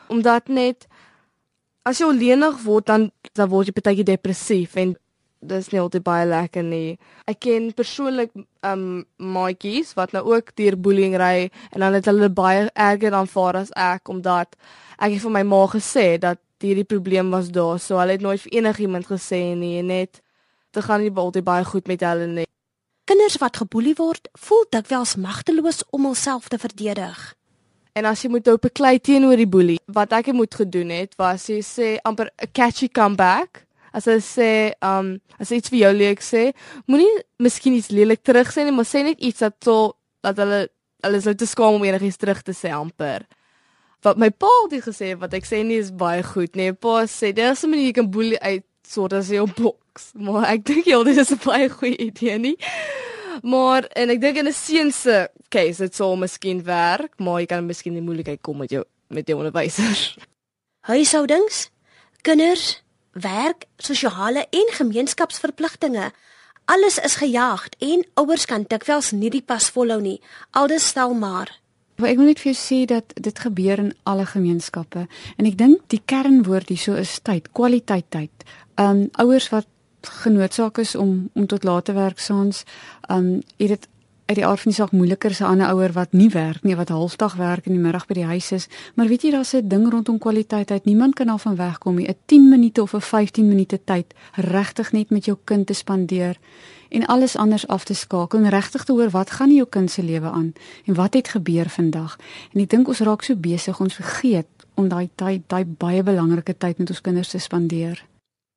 Omdat 0.09 0.47
net 0.47 0.87
as 1.85 1.99
jy 1.99 2.05
alleenig 2.05 2.63
word 2.63 2.85
dan 2.85 3.11
dan 3.35 3.49
word 3.49 3.67
jy 3.67 3.73
baie 3.73 4.03
depressief 4.03 4.77
en 4.77 4.95
dis 5.47 5.69
nie 5.73 5.79
altyd 5.79 6.03
baie 6.03 6.25
lekker 6.25 6.63
nie. 6.63 6.97
Ek 7.27 7.39
ken 7.39 7.73
persoonlik 7.73 8.31
um 8.63 9.05
maatjies 9.17 9.93
wat 9.95 10.13
nou 10.13 10.23
ook 10.33 10.55
deur 10.55 10.77
bullying 10.77 11.17
ry 11.19 11.49
en 11.71 11.79
dan 11.79 11.93
het 11.93 12.05
hulle 12.05 12.29
baie 12.29 12.69
erger 12.73 13.13
aanvaar 13.13 13.55
as 13.55 13.71
ek 13.75 14.09
omdat 14.09 14.55
ek 14.99 15.11
het 15.11 15.21
vir 15.21 15.31
my 15.31 15.43
ma 15.43 15.65
gesê 15.67 16.17
dat 16.19 16.39
hierdie 16.63 16.87
probleem 16.87 17.31
was 17.31 17.49
daar. 17.51 17.79
So 17.79 17.99
hulle 17.99 18.15
het 18.15 18.21
nooit 18.21 18.41
vir 18.45 18.53
enigiemand 18.61 19.09
gesê 19.11 19.55
nie 19.55 19.79
en 19.81 19.91
net 19.91 20.21
dit 20.73 20.83
gaan 20.83 21.01
nie 21.01 21.11
altyd 21.13 21.43
baie 21.43 21.65
goed 21.65 21.87
met 21.87 22.01
hulle 22.01 22.27
nie. 22.27 22.47
Kinders 23.09 23.37
wat 23.41 23.57
geboelie 23.59 23.95
word, 23.99 24.29
voel 24.39 24.65
dikwels 24.71 25.15
magteloos 25.15 25.83
om 25.91 26.05
hulself 26.05 26.47
te 26.47 26.57
verdedig. 26.57 27.33
En 27.93 28.07
as 28.09 28.23
jy 28.23 28.29
moet 28.29 28.47
op 28.47 28.65
'n 28.65 28.73
klei 28.73 28.99
teenoor 28.99 29.37
die 29.37 29.47
boelie, 29.47 29.79
wat 29.85 30.13
ek 30.13 30.25
het 30.25 30.35
moet 30.35 30.55
gedoen 30.55 30.89
het, 30.89 31.15
was 31.17 31.47
jy 31.47 31.61
sê 31.61 31.99
amper 32.03 32.31
'n 32.41 32.51
catchy 32.51 32.87
comeback 32.87 33.65
as 33.93 34.05
hy 34.05 34.17
sê, 34.17 34.73
um 34.81 35.19
as 35.39 35.51
iets 35.51 35.69
vir 35.69 35.79
jou 35.79 35.93
lelik 35.93 36.21
sê, 36.21 36.53
moenie 36.89 37.11
miskien 37.39 37.73
iets 37.73 37.91
lelik 37.93 38.23
terug 38.23 38.49
sê 38.49 38.65
nie, 38.65 38.71
maar 38.71 38.85
sê 38.89 39.03
net 39.03 39.19
iets 39.19 39.39
dat 39.39 39.55
so 39.63 39.93
dat 40.23 40.37
hulle 40.37 40.67
hulle 41.03 41.21
sou 41.21 41.33
te 41.35 41.45
skaam 41.45 41.75
om 41.75 41.83
enigiets 41.83 42.17
terug 42.17 42.41
te 42.41 42.55
sê 42.55 42.71
amper. 42.71 43.27
Wat 44.03 44.17
my 44.17 44.29
pa 44.31 44.51
het 44.71 44.83
gesê 44.83 45.13
wat 45.19 45.33
ek 45.33 45.45
sê 45.45 45.63
nie 45.63 45.77
is 45.77 45.91
baie 45.91 46.23
goed 46.23 46.55
nie. 46.55 46.71
Pa 46.73 47.05
sê 47.05 47.33
dis 47.33 47.63
'n 47.63 47.69
manier 47.69 47.87
jy 47.87 47.93
kan 47.93 48.09
boelie 48.09 48.39
uit 48.39 48.65
soort 48.87 49.13
as 49.13 49.29
jou 49.29 49.47
boks. 49.93 50.11
Maar 50.13 50.49
ek 50.53 50.65
dink 50.65 50.85
jy 50.85 51.03
dit 51.03 51.17
is 51.17 51.31
'n 51.31 51.39
baie 51.45 51.69
goeie 51.69 51.97
idee 51.97 52.37
nie. 52.37 52.57
Maar 53.41 53.85
en 53.95 54.09
ek 54.09 54.21
dink 54.21 54.37
in 54.37 54.47
'n 54.47 54.53
seun 54.53 54.91
se 54.91 55.29
case 55.49 55.77
dit 55.77 55.95
sou 55.95 56.15
miskien 56.17 56.63
werk, 56.63 57.19
maar 57.19 57.39
jy 57.39 57.45
kan 57.45 57.65
miskien 57.65 57.93
die 57.93 58.01
moeilikheid 58.01 58.41
kom 58.41 58.57
met 58.57 58.69
jou 58.69 58.83
met 59.09 59.27
jou 59.27 59.37
onderwyser. 59.37 60.15
Huishoudings, 60.81 61.69
kinders, 62.21 62.81
werk, 63.11 63.65
sosiale 63.77 64.47
en 64.49 64.67
gemeenskapsverpligtinge. 64.71 66.11
Alles 66.65 66.97
is 66.97 67.15
gejaag 67.15 67.67
en 67.79 68.05
ouers 68.15 68.45
kan 68.45 68.65
dikwels 68.67 69.11
nie 69.11 69.29
die 69.29 69.41
pas 69.41 69.69
volhou 69.69 70.01
nie. 70.01 70.21
Aldus 70.51 70.87
stel 70.87 71.13
maar. 71.13 71.59
Maar 71.97 72.09
ek 72.09 72.17
wil 72.17 72.25
net 72.25 72.39
vir 72.39 72.53
jou 72.53 72.59
sê 72.59 72.85
dat 72.85 73.13
dit 73.15 73.39
gebeur 73.39 73.79
in 73.79 73.93
alle 74.03 74.25
gemeenskappe 74.25 75.07
en 75.37 75.45
ek 75.45 75.57
dink 75.57 75.81
die 75.87 76.01
kernwoord 76.05 76.69
hierso 76.69 76.95
is 76.95 77.19
tyd, 77.21 77.51
kwaliteit 77.51 78.09
tyd. 78.09 78.31
Um 78.75 79.09
ouers 79.21 79.49
wat 79.49 79.67
genoodsaak 80.07 80.77
is 80.77 80.95
om 80.95 81.29
om 81.33 81.45
tot 81.47 81.63
late 81.63 81.93
werk 81.93 82.19
saans, 82.19 82.63
um 83.09 83.41
het 83.57 83.67
dit 83.67 83.87
uit 84.25 84.37
die 84.37 84.45
aard 84.45 84.61
van 84.61 84.71
die 84.71 84.79
saak 84.79 84.91
moeiliker 84.91 85.35
'n 85.39 85.43
ander 85.43 85.67
ouer 85.67 85.91
wat 85.91 86.11
nie 86.11 86.29
werk 86.29 86.63
nie, 86.63 86.75
wat 86.75 86.89
halfdag 86.89 87.35
werk 87.35 87.65
in 87.65 87.71
die 87.71 87.81
middag 87.81 88.05
by 88.05 88.13
die 88.13 88.25
huis 88.25 88.51
is. 88.51 88.67
Maar 88.95 89.07
weet 89.07 89.21
jy 89.21 89.31
daar's 89.31 89.53
'n 89.53 89.67
ding 89.67 89.89
rondom 89.91 90.17
kwaliteit 90.17 90.71
uit. 90.71 90.85
Niemand 90.85 91.13
kan 91.13 91.27
daarvan 91.27 91.55
wegkom 91.55 91.95
nie. 91.95 92.07
'n 92.07 92.15
10 92.25 92.49
minute 92.49 92.81
of 92.81 92.93
'n 92.93 93.01
15 93.01 93.47
minute 93.47 93.79
tyd 93.83 94.13
regtig 94.33 94.91
net 94.91 95.09
met 95.09 95.25
jou 95.25 95.37
kind 95.43 95.67
te 95.67 95.73
spandeer 95.73 96.37
en 96.89 97.05
alles 97.05 97.35
anders 97.35 97.67
af 97.67 97.83
te 97.83 97.93
skakel 97.93 98.39
en 98.39 98.49
regtig 98.49 98.83
te 98.83 98.91
hoor 98.91 99.09
wat 99.09 99.31
gaan 99.31 99.49
in 99.49 99.55
jou 99.55 99.67
kind 99.69 99.91
se 99.91 100.03
lewe 100.03 100.29
aan 100.29 100.53
en 100.85 100.93
wat 100.93 101.13
het 101.13 101.27
gebeur 101.27 101.69
vandag. 101.69 102.17
En 102.53 102.61
ek 102.61 102.69
dink 102.69 102.87
ons 102.87 102.99
raak 102.99 103.21
so 103.21 103.35
besig 103.35 103.79
ons 103.79 103.93
vergeet 103.93 104.47
om 104.73 104.87
daai 104.87 105.09
tyd 105.15 105.41
daai 105.47 105.65
baie 105.65 106.03
belangrike 106.03 106.57
tyd 106.57 106.77
met 106.77 106.89
ons 106.89 107.01
kinders 107.01 107.29
te 107.29 107.37
spandeer. 107.37 108.12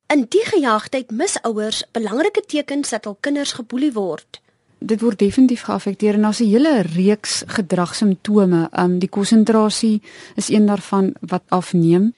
In 0.07 0.27
die 0.29 0.45
gejaagdheid 0.45 1.11
mis 1.11 1.43
ouers 1.43 1.85
belangrike 1.93 2.43
tekens 2.47 2.91
dat 2.91 3.05
hul 3.05 3.17
kinders 3.21 3.53
geboelie 3.53 3.93
word 3.93 4.41
dit 4.79 5.01
word 5.01 5.19
definitief 5.19 5.63
geaffekteer 5.67 6.15
en 6.15 6.23
daar's 6.23 6.41
'n 6.41 6.51
hele 6.51 6.83
reeks 6.83 7.43
gedragssimptome. 7.47 8.69
Um 8.73 8.99
die 8.99 9.09
konsentrasie 9.09 10.03
is 10.35 10.49
een 10.49 10.67
daarvan 10.67 11.15
wat 11.21 11.43
afneem. 11.49 12.15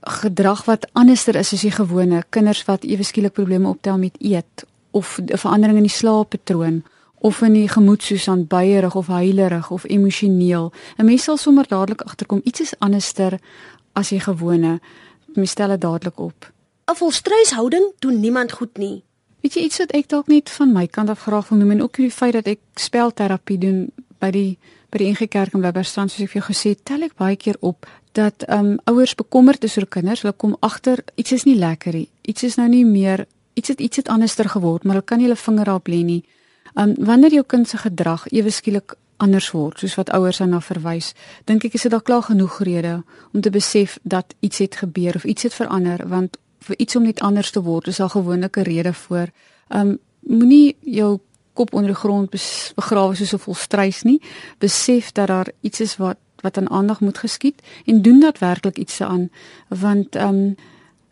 Gedrag 0.00 0.64
wat 0.64 0.88
anderster 0.92 1.36
is 1.36 1.52
as 1.52 1.60
die 1.60 1.70
gewone 1.70 2.24
kinders 2.28 2.64
wat 2.64 2.84
ewe 2.84 3.02
skielik 3.02 3.32
probleme 3.32 3.68
optel 3.68 3.98
met 3.98 4.16
eet 4.18 4.66
of 4.90 5.18
'n 5.18 5.38
verandering 5.38 5.76
in 5.76 5.86
die 5.86 5.98
slaappatroon 6.00 6.84
of 7.18 7.40
in 7.40 7.52
die 7.52 7.68
gemoedstoestand 7.68 8.48
buierig 8.48 8.94
of 8.94 9.06
huilerig 9.06 9.70
of 9.70 9.84
emosioneel. 9.84 10.72
'n 10.96 11.04
Mens 11.04 11.22
sal 11.22 11.36
sommer 11.36 11.68
dadelik 11.68 12.00
agterkom 12.00 12.40
iets 12.44 12.60
is 12.60 12.78
anderster 12.78 13.38
as 13.92 14.08
die 14.08 14.20
gewone 14.20 14.80
mens 15.34 15.50
stel 15.50 15.68
dit 15.68 15.80
dadelik 15.80 16.18
op. 16.18 16.53
'n 16.90 16.94
Volstruishouding 16.94 17.92
doen 17.98 18.20
niemand 18.20 18.52
goed 18.52 18.76
nie. 18.76 19.02
Weet 19.40 19.54
jy 19.54 19.62
iets 19.62 19.78
wat 19.78 19.90
ek 19.92 20.08
dalk 20.08 20.26
net 20.26 20.50
van 20.50 20.72
my 20.72 20.86
kant 20.86 21.08
af 21.08 21.20
graag 21.20 21.48
wil 21.48 21.58
noem 21.58 21.70
en 21.70 21.82
ook 21.82 21.96
die 21.96 22.10
feit 22.10 22.32
dat 22.32 22.46
ek 22.46 22.60
spelterapie 22.74 23.58
doen 23.58 23.90
by 24.18 24.30
die 24.30 24.58
by 24.90 24.98
die 24.98 25.10
NG 25.10 25.28
Kerk 25.28 25.54
in 25.54 25.60
Webberstrand 25.60 26.10
soos 26.10 26.22
ek 26.22 26.30
vir 26.30 26.40
jou 26.40 26.48
gesê 26.52 26.68
het, 26.68 26.84
tel 26.84 27.02
ek 27.02 27.16
baie 27.18 27.36
keer 27.36 27.56
op 27.60 27.86
dat 28.12 28.44
ehm 28.46 28.66
um, 28.66 28.78
ouers 28.84 29.14
bekommerd 29.14 29.64
is 29.64 29.76
oor 29.76 29.86
kinders. 29.86 30.22
Hulle 30.22 30.36
kom 30.36 30.56
agter 30.60 31.02
iets 31.14 31.32
is 31.32 31.44
nie 31.44 31.56
lekker 31.58 31.92
nie. 31.92 32.08
Iets 32.22 32.42
is 32.42 32.56
nou 32.56 32.68
nie 32.68 32.84
meer 32.84 33.26
iets 33.54 33.68
het 33.68 33.80
iets 33.80 33.96
het 33.96 34.08
anderster 34.08 34.48
geword, 34.48 34.84
maar 34.84 34.94
hulle 34.94 35.06
kan 35.06 35.18
nie 35.18 35.26
hulle 35.26 35.40
vinger 35.40 35.72
op 35.74 35.88
lê 35.88 36.04
nie. 36.04 36.22
Ehm 36.74 36.88
um, 36.88 36.94
wanneer 37.06 37.32
jou 37.32 37.44
kind 37.46 37.68
se 37.68 37.78
gedrag 37.78 38.28
ewe 38.30 38.50
skielik 38.50 38.96
anders 39.16 39.50
word, 39.50 39.78
soos 39.78 39.94
wat 39.94 40.10
ouers 40.10 40.38
daarna 40.38 40.60
verwys, 40.60 41.12
dink 41.44 41.64
ek 41.64 41.74
is 41.74 41.82
dit 41.86 41.92
al 41.92 42.02
klaar 42.02 42.22
genoeg 42.22 42.58
rede 42.66 43.02
om 43.32 43.40
te 43.40 43.50
besef 43.50 43.98
dat 44.02 44.34
iets 44.40 44.58
het 44.58 44.76
gebeur 44.76 45.14
of 45.14 45.24
iets 45.24 45.42
het 45.42 45.54
verander, 45.54 46.08
want 46.08 46.38
vir 46.64 46.78
iets 46.78 46.96
om 46.96 47.02
net 47.02 47.20
anders 47.20 47.50
te 47.50 47.62
word, 47.62 47.86
is 47.86 48.00
al 48.00 48.08
gewoonlik 48.08 48.56
'n 48.56 48.68
rede 48.68 48.92
voor. 48.92 49.28
Um, 49.68 49.98
moenie 50.20 50.76
jou 50.80 51.18
kop 51.52 51.74
onder 51.74 51.92
die 51.92 52.00
grond 52.00 52.30
begrawe 52.74 53.14
soos 53.14 53.34
'n 53.34 53.38
volstruis 53.38 54.02
nie. 54.02 54.20
Besef 54.58 55.12
dat 55.12 55.26
daar 55.26 55.48
iets 55.60 55.80
is 55.80 55.96
wat 55.96 56.16
wat 56.44 56.56
aan 56.56 56.70
aandag 56.70 57.00
moet 57.00 57.18
geskied 57.18 57.62
en 57.84 58.02
doen 58.02 58.20
dat 58.20 58.38
werklik 58.38 58.78
iets 58.78 59.00
aan 59.00 59.30
want 59.68 60.16
um, 60.16 60.56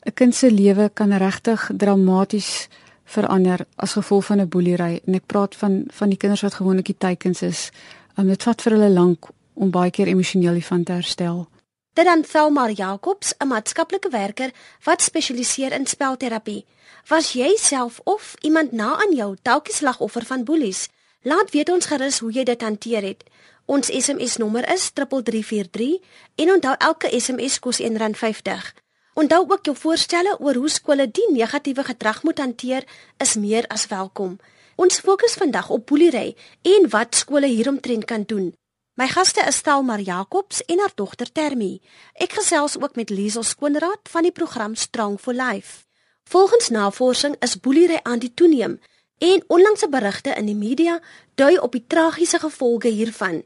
'n 0.02 0.14
kind 0.14 0.34
se 0.34 0.52
lewe 0.52 0.90
kan 0.94 1.12
regtig 1.12 1.70
dramaties 1.76 2.68
verander 3.04 3.66
as 3.76 3.92
gevolg 3.92 4.24
van 4.24 4.40
'n 4.40 4.48
boelery 4.48 5.00
en 5.06 5.14
ek 5.14 5.26
praat 5.26 5.56
van 5.56 5.84
van 5.86 6.08
die 6.08 6.18
kinders 6.18 6.42
wat 6.42 6.54
gewoonlik 6.54 6.86
die 6.86 6.98
teikens 6.98 7.42
is. 7.42 7.70
Um, 8.16 8.26
dit 8.26 8.42
vat 8.42 8.62
vir 8.62 8.72
hulle 8.72 8.90
lank 8.90 9.28
om 9.52 9.70
baie 9.70 9.90
keer 9.90 10.06
emosioneel 10.06 10.52
hiervan 10.52 10.82
te 10.82 10.92
herstel. 10.92 11.48
Dit 11.92 12.04
dan 12.04 12.22
Thelma 12.22 12.70
Jacobs, 12.70 13.34
'n 13.38 13.46
maatskaplike 13.46 14.08
werker 14.08 14.50
wat 14.82 15.02
spesialiseer 15.02 15.72
in 15.72 15.86
spelterapie. 15.86 16.64
Was 17.06 17.32
jy 17.32 17.56
self 17.56 18.00
of 18.04 18.34
iemand 18.40 18.72
na 18.72 18.96
aan 18.96 19.14
jou 19.14 19.36
dalk 19.42 19.64
die 19.64 19.74
slagoffer 19.74 20.24
van 20.24 20.44
boelies? 20.44 20.88
Laat 21.22 21.50
weet 21.50 21.68
ons 21.68 21.86
gerus 21.86 22.18
hoe 22.18 22.32
jy 22.32 22.44
dit 22.44 22.62
hanteer 22.62 23.02
het. 23.02 23.24
Ons 23.64 23.86
SMS 23.86 24.36
nommer 24.36 24.72
is 24.72 24.90
3343 24.90 26.00
en 26.34 26.52
onthou 26.52 26.74
elke 26.78 27.20
SMS 27.20 27.58
kos 27.58 27.80
R1.50. 27.80 28.72
Onthou 29.14 29.44
ook 29.48 29.64
jou 29.64 29.76
voorstelle 29.76 30.36
oor 30.38 30.54
hoe 30.54 30.68
skole 30.68 31.10
die 31.10 31.32
negatiewe 31.32 31.84
gedrag 31.84 32.22
moet 32.22 32.38
hanteer 32.38 32.84
is 33.18 33.34
meer 33.34 33.66
as 33.66 33.86
welkom. 33.86 34.38
Ons 34.76 35.00
fokus 35.00 35.34
vandag 35.34 35.70
op 35.70 35.86
boelery 35.86 36.36
en 36.62 36.88
wat 36.88 37.14
skole 37.14 37.46
hieromtrent 37.46 38.04
kan 38.04 38.22
doen. 38.26 38.54
My 38.94 39.06
gaste 39.08 39.40
is 39.48 39.56
Stelmar 39.56 40.00
Jacobs 40.00 40.64
en 40.68 40.78
haar 40.78 40.92
dogter 40.94 41.32
Termi. 41.32 41.80
Ek 42.12 42.34
gesels 42.36 42.74
ook 42.76 42.94
met 42.94 43.08
Liesel 43.08 43.42
Skoonraad 43.42 44.08
van 44.12 44.26
die 44.26 44.32
program 44.36 44.74
Strong 44.76 45.16
for 45.20 45.32
Life. 45.32 45.86
Volgens 46.28 46.68
navorsing 46.68 47.38
is 47.40 47.56
boelery 47.56 48.00
aan 48.02 48.20
die 48.20 48.34
toeneem 48.34 48.74
en 49.18 49.44
onlangse 49.48 49.88
berigte 49.88 50.34
in 50.36 50.50
die 50.50 50.56
media 50.56 50.98
dui 51.40 51.56
op 51.56 51.72
die 51.72 51.84
tragiese 51.86 52.38
gevolge 52.42 52.92
hiervan. 52.92 53.40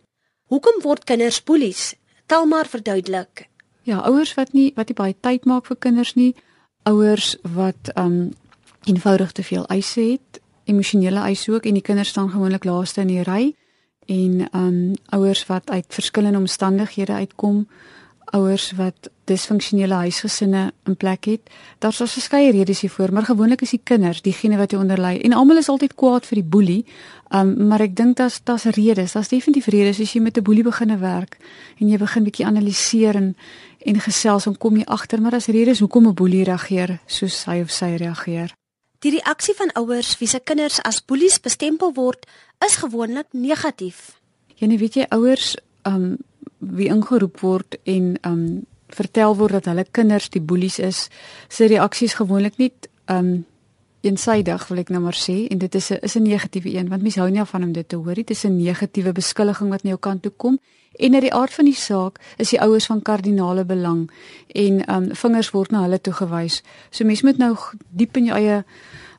Hoekom 0.51 0.83
word 0.83 1.05
kinders 1.07 1.39
boelies? 1.43 1.95
Telmar 2.27 2.67
verduidelik. 2.67 3.47
Ja, 3.87 4.01
ouers 4.03 4.35
wat 4.35 4.51
nie 4.53 4.73
wat 4.75 4.91
nie 4.91 4.99
baie 4.99 5.15
tyd 5.15 5.47
maak 5.47 5.71
vir 5.71 5.79
kinders 5.79 6.17
nie, 6.19 6.33
ouers 6.83 7.37
wat 7.55 7.93
um 7.95 8.33
eenvoudig 8.91 9.31
te 9.31 9.47
veel 9.47 9.63
eise 9.71 10.01
het, 10.11 10.43
emosionele 10.67 11.23
eise 11.31 11.55
ook 11.55 11.71
en 11.71 11.79
die 11.79 11.87
kinders 11.87 12.11
staan 12.11 12.33
gewoonlik 12.35 12.67
laaste 12.67 13.07
in 13.07 13.15
die 13.15 13.23
ry 13.23 13.55
en 14.07 14.49
um 14.53 14.95
ouers 15.15 15.47
wat 15.47 15.71
uit 15.71 15.87
verskillende 15.89 16.39
omstandighede 16.39 17.13
uitkom, 17.13 17.67
ouers 18.35 18.73
wat 18.77 19.11
disfunksionele 19.25 19.95
huisgesinne 19.95 20.73
in 20.85 20.97
plek 20.97 21.25
het. 21.25 21.51
Daar's 21.79 21.97
so 21.97 22.07
verskeie 22.11 22.51
redes 22.53 22.81
hiervoor, 22.81 23.13
maar 23.13 23.23
gewoonlik 23.29 23.63
is 23.63 23.75
die 23.75 23.81
kinders 23.83 24.23
diegene 24.23 24.59
wat 24.59 24.71
hier 24.71 24.81
onderlei 24.81 25.19
en 25.21 25.33
almal 25.33 25.63
is 25.63 25.71
altyd 25.71 25.95
kwaad 25.95 26.27
vir 26.27 26.41
die 26.41 26.49
boelie. 26.57 26.83
Um 27.35 27.55
maar 27.71 27.83
ek 27.87 27.97
dink 27.97 28.17
daar's 28.17 28.41
daar's 28.45 28.67
redes, 28.79 29.13
daar's 29.13 29.31
definitief 29.31 29.71
redes 29.75 30.01
as 30.01 30.13
jy 30.13 30.21
met 30.21 30.39
'n 30.39 30.43
boelie 30.43 30.65
begine 30.65 30.99
werk 30.99 31.39
en 31.81 31.89
jy 31.89 31.99
begin 31.99 32.25
bietjie 32.25 32.47
analiseer 32.47 33.15
en 33.15 33.37
en 33.87 34.01
gesels 34.01 34.47
en 34.47 34.59
kom 34.59 34.77
jy 34.77 34.85
agter 34.85 35.21
maar 35.21 35.31
daar's 35.31 35.47
redes 35.47 35.79
hoekom 35.79 36.07
'n 36.07 36.15
boelie 36.15 36.45
reageer 36.45 36.99
soos 37.07 37.45
hy 37.45 37.61
of 37.61 37.71
sy 37.71 37.97
reageer. 37.97 38.55
Die 39.05 39.13
reaksie 39.13 39.55
van 39.57 39.73
ouers 39.77 40.15
wie 40.21 40.29
se 40.29 40.41
kinders 40.41 40.79
as 40.83 41.03
boelies 41.05 41.41
bestempel 41.41 41.93
word, 41.95 42.27
is 42.65 42.79
gewoonlik 42.81 43.29
negatief. 43.33 44.17
Jy 44.57 44.79
weet 44.81 44.97
jy 44.97 45.07
ouers 45.13 45.55
um 45.85 46.17
wie 46.59 46.89
ingeroep 46.89 47.43
word 47.45 47.77
en 47.85 48.17
um 48.25 48.65
vertel 48.97 49.37
word 49.37 49.59
dat 49.59 49.69
hulle 49.69 49.85
kinders 49.85 50.31
die 50.33 50.41
boelies 50.41 50.79
is, 50.79 51.09
se 51.49 51.69
reaksies 51.69 52.17
gewoonlik 52.17 52.57
nie 52.59 52.73
um 53.13 53.45
eensydig 54.01 54.69
wil 54.69 54.79
ek 54.79 54.91
nou 54.95 55.01
maar 55.03 55.17
sê 55.19 55.47
en 55.51 55.59
dit 55.59 55.75
is 55.75 55.91
'n 55.91 55.99
is 56.03 56.17
'n 56.17 56.23
negatiewe 56.23 56.75
een 56.75 56.89
want 56.89 57.03
mense 57.03 57.21
hou 57.21 57.31
nie 57.31 57.45
van 57.45 57.63
om 57.63 57.73
dit 57.73 57.89
te 57.89 57.97
hoor 57.97 58.17
nie. 58.17 58.25
Dit 58.25 58.31
is 58.31 58.45
'n 58.45 58.57
negatiewe 58.57 59.13
beskuldiging 59.13 59.71
wat 59.71 59.83
na 59.83 59.91
jou 59.91 59.99
kant 60.01 60.23
toe 60.23 60.33
kom 60.37 60.59
en 60.99 61.15
uit 61.15 61.23
die 61.23 61.35
aard 61.35 61.55
van 61.55 61.65
die 61.65 61.75
saak 61.75 62.19
is 62.37 62.51
die 62.51 62.61
ouers 62.61 62.87
van 62.87 63.03
kardinale 63.03 63.65
belang 63.65 64.11
en 64.55 64.95
um 64.95 65.15
vingers 65.15 65.51
word 65.51 65.71
na 65.71 65.83
hulle 65.83 66.01
toe 66.01 66.13
gewys. 66.13 66.63
So 66.91 67.05
mense 67.05 67.25
moet 67.25 67.39
nou 67.39 67.57
diep 67.91 68.17
in 68.17 68.25
jou 68.25 68.37
eie 68.37 68.65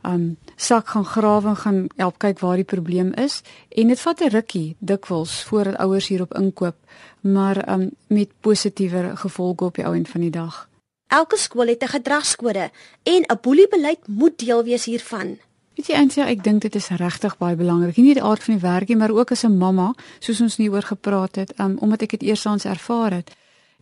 um 0.03 0.37
sak 0.55 0.87
gaan 0.87 1.05
grawe 1.05 1.49
en 1.49 1.55
gaan 1.55 1.87
help 1.95 2.17
kyk 2.17 2.39
waar 2.39 2.55
die 2.55 2.63
probleem 2.63 3.13
is 3.13 3.41
en 3.69 3.87
dit 3.87 3.99
vat 3.99 4.21
'n 4.21 4.29
rukkie 4.29 4.75
dikwels 4.79 5.43
voordat 5.43 5.77
ouers 5.77 6.07
hierop 6.07 6.33
inkoop 6.33 6.75
maar 7.21 7.69
um, 7.69 7.89
met 8.07 8.29
positiewer 8.39 9.17
gevolge 9.17 9.63
op 9.63 9.75
die 9.75 9.85
ou 9.85 9.95
end 9.95 10.09
van 10.09 10.21
die 10.21 10.31
dag. 10.31 10.67
Elke 11.07 11.37
skool 11.37 11.67
het 11.67 11.83
'n 11.83 11.87
gedragskode 11.87 12.71
en 13.03 13.21
'n 13.23 13.39
boeliebeleid 13.41 14.07
moet 14.07 14.37
deel 14.39 14.63
wees 14.63 14.85
hiervan. 14.85 15.37
Weet 15.75 15.87
jy 15.87 15.93
eintlik 15.93 16.27
ek 16.27 16.43
dink 16.43 16.61
dit 16.61 16.75
is 16.75 16.87
regtig 16.87 17.37
baie 17.37 17.55
belangrik. 17.55 17.97
Nie 17.97 18.13
die 18.13 18.23
aard 18.23 18.43
van 18.43 18.53
die 18.53 18.63
werkie, 18.63 18.95
maar 18.97 19.11
ook 19.11 19.31
as 19.31 19.43
'n 19.43 19.57
mamma, 19.57 19.93
soos 20.19 20.41
ons 20.41 20.57
nie 20.57 20.69
oor 20.69 20.81
gepraat 20.81 21.35
het, 21.35 21.59
um, 21.59 21.77
omdat 21.79 22.01
ek 22.01 22.09
dit 22.09 22.21
eersaans 22.21 22.65
ervaar 22.65 23.11
het. 23.11 23.31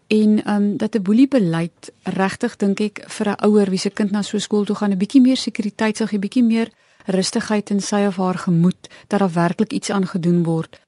En 0.07 0.49
um 0.53 0.77
dat 0.77 0.95
'n 0.95 1.01
boeliebeleid 1.01 1.91
regtig 2.03 2.55
dink 2.55 2.79
ek 2.79 3.03
vir 3.07 3.29
'n 3.29 3.45
ouer 3.45 3.69
wie 3.69 3.79
se 3.79 3.89
kind 3.89 4.11
na 4.11 4.21
so 4.21 4.37
skool 4.37 4.65
toe 4.65 4.75
gaan, 4.75 4.91
'n 4.91 4.97
bietjie 4.97 5.21
meer 5.21 5.37
sekuriteit 5.37 5.97
sal 5.97 6.07
gee, 6.07 6.19
bietjie 6.19 6.43
meer 6.43 6.69
rustigheid 7.05 7.69
in 7.69 7.81
sy 7.81 8.05
of 8.05 8.15
haar 8.15 8.37
gemoed 8.37 8.89
dat 9.07 9.19
daar 9.19 9.33
werklik 9.33 9.73
iets 9.73 9.89
aan 9.89 10.07
gedoen 10.07 10.43
word. 10.43 10.79